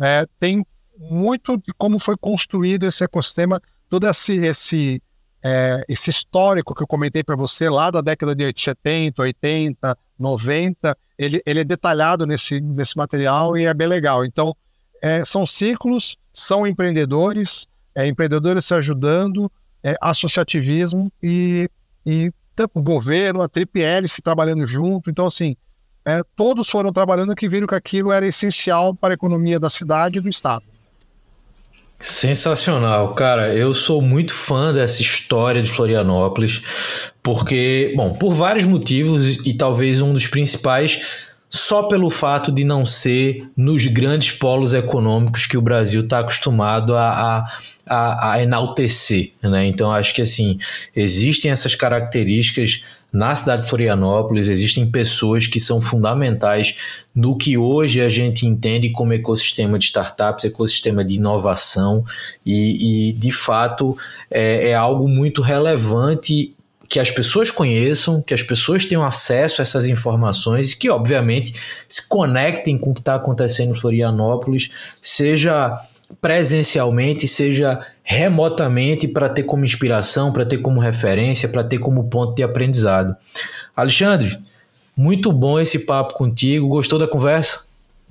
[0.00, 0.64] é, tem
[0.98, 5.02] muito de como foi construído esse ecossistema, todo esse, esse,
[5.44, 10.96] é, esse histórico que eu comentei para você lá da década de 70, 80, 90,
[11.16, 14.24] ele, ele é detalhado nesse, nesse material e é bem legal.
[14.24, 14.54] Então,
[15.00, 19.50] é, são ciclos, são empreendedores, é, empreendedores se ajudando,
[19.82, 21.70] é, associativismo e,
[22.04, 22.32] e
[22.74, 25.08] o governo, a Triple se trabalhando junto.
[25.08, 25.56] Então, assim,
[26.04, 30.18] é, todos foram trabalhando que viram que aquilo era essencial para a economia da cidade
[30.18, 30.64] e do estado.
[31.98, 33.52] Sensacional, cara.
[33.52, 36.62] Eu sou muito fã dessa história de Florianópolis,
[37.22, 41.02] porque, bom, por vários motivos e talvez um dos principais,
[41.50, 46.94] só pelo fato de não ser nos grandes polos econômicos que o Brasil está acostumado
[46.94, 47.44] a,
[47.84, 49.66] a, a, enaltecer, né?
[49.66, 50.58] Então acho que assim
[50.94, 58.00] existem essas características na cidade de Florianópolis existem pessoas que são fundamentais no que hoje
[58.00, 62.04] a gente entende como ecossistema de startups, ecossistema de inovação,
[62.44, 63.96] e, e de fato
[64.30, 66.54] é, é algo muito relevante
[66.88, 71.52] que as pessoas conheçam, que as pessoas tenham acesso a essas informações e que, obviamente,
[71.86, 74.70] se conectem com o que está acontecendo em Florianópolis,
[75.02, 75.78] seja
[76.20, 82.34] presencialmente, seja remotamente, para ter como inspiração, para ter como referência, para ter como ponto
[82.34, 83.14] de aprendizado.
[83.76, 84.38] Alexandre,
[84.96, 86.68] muito bom esse papo contigo.
[86.68, 87.68] Gostou da conversa?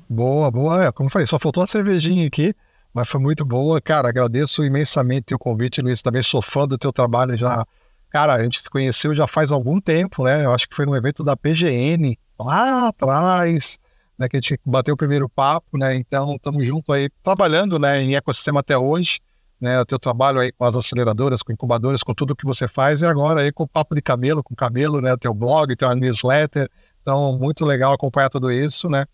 [0.08, 0.86] Boa, boa.
[0.86, 2.54] É, como falei, só faltou uma cervejinha aqui,
[2.93, 3.82] mas foi muito boa.
[3.82, 6.02] Cara, agradeço imensamente o convite, Luiz.
[6.02, 7.66] Também sou fã do teu trabalho já.
[8.10, 10.45] Cara, a gente se conheceu já faz algum tempo, né?
[10.45, 13.78] Eu acho que foi num evento da PGN, lá atrás
[14.18, 15.95] né, que a gente bateu o primeiro papo, né?
[15.95, 19.20] Então estamos junto aí trabalhando, né, em ecossistema até hoje,
[19.59, 19.80] né?
[19.80, 23.05] O teu trabalho aí com as aceleradoras, com incubadoras, com tudo que você faz e
[23.05, 25.13] agora aí com o papo de cabelo, com cabelo, né?
[25.13, 26.70] O teu blog, teu newsletter.
[27.01, 29.05] Então muito legal acompanhar tudo isso, né?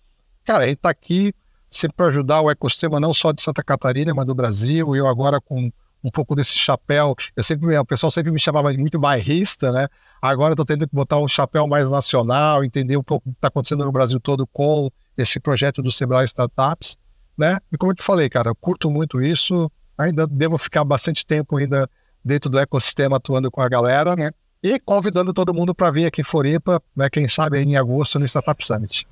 [0.43, 1.33] Cara, a gente tá aqui
[1.69, 4.95] sempre para ajudar o ecossistema não só de Santa Catarina, mas do Brasil.
[4.95, 5.71] E eu agora com
[6.03, 7.15] um pouco desse chapéu.
[7.35, 9.87] Eu sempre, o pessoal sempre me chamava de muito bairrista, né?
[10.21, 13.37] Agora eu estou tendo que botar um chapéu mais nacional, entender um pouco o que
[13.37, 16.97] está acontecendo no Brasil todo com esse projeto do Sebrae Startups,
[17.37, 17.57] né?
[17.71, 19.71] E como eu te falei, cara, eu curto muito isso.
[19.97, 21.89] Ainda devo ficar bastante tempo ainda
[22.23, 24.31] dentro do ecossistema atuando com a galera, né?
[24.61, 27.09] E convidando todo mundo para vir aqui em Floripa, né?
[27.09, 29.07] Quem sabe em agosto no Startup Summit.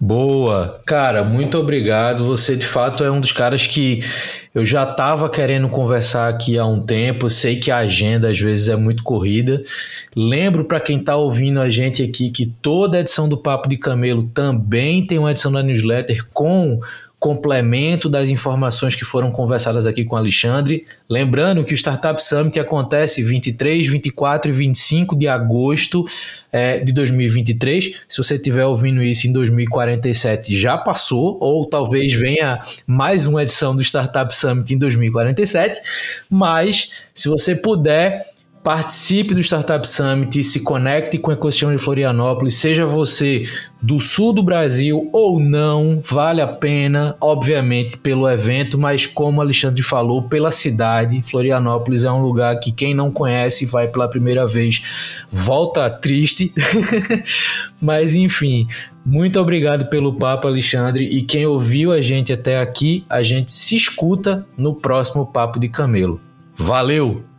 [0.00, 0.80] Boa.
[0.84, 2.24] Cara, muito obrigado.
[2.24, 4.00] Você de fato é um dos caras que
[4.54, 7.30] eu já estava querendo conversar aqui há um tempo.
[7.30, 9.62] Sei que a agenda às vezes é muito corrida.
[10.14, 14.24] Lembro para quem está ouvindo a gente aqui que toda edição do Papo de Camelo
[14.24, 16.80] também tem uma edição da newsletter com
[17.22, 20.84] complemento das informações que foram conversadas aqui com o Alexandre.
[21.08, 26.04] Lembrando que o Startup Summit acontece 23, 24 e 25 de agosto
[26.50, 28.02] é, de 2023.
[28.08, 32.58] Se você estiver ouvindo isso em 2047, já passou, ou talvez venha
[32.88, 35.80] mais uma edição do Startup Summit em 2047.
[36.28, 38.31] Mas, se você puder
[38.62, 43.42] Participe do Startup Summit, se conecte com o ecossistema de Florianópolis, seja você
[43.80, 49.40] do sul do Brasil ou não, vale a pena, obviamente, pelo evento, mas como o
[49.40, 51.20] Alexandre falou, pela cidade.
[51.22, 54.84] Florianópolis é um lugar que quem não conhece vai pela primeira vez,
[55.28, 56.54] volta triste.
[57.82, 58.68] mas enfim,
[59.04, 61.04] muito obrigado pelo papo, Alexandre.
[61.06, 65.68] E quem ouviu a gente até aqui, a gente se escuta no próximo Papo de
[65.68, 66.20] Camelo.
[66.54, 67.31] Valeu!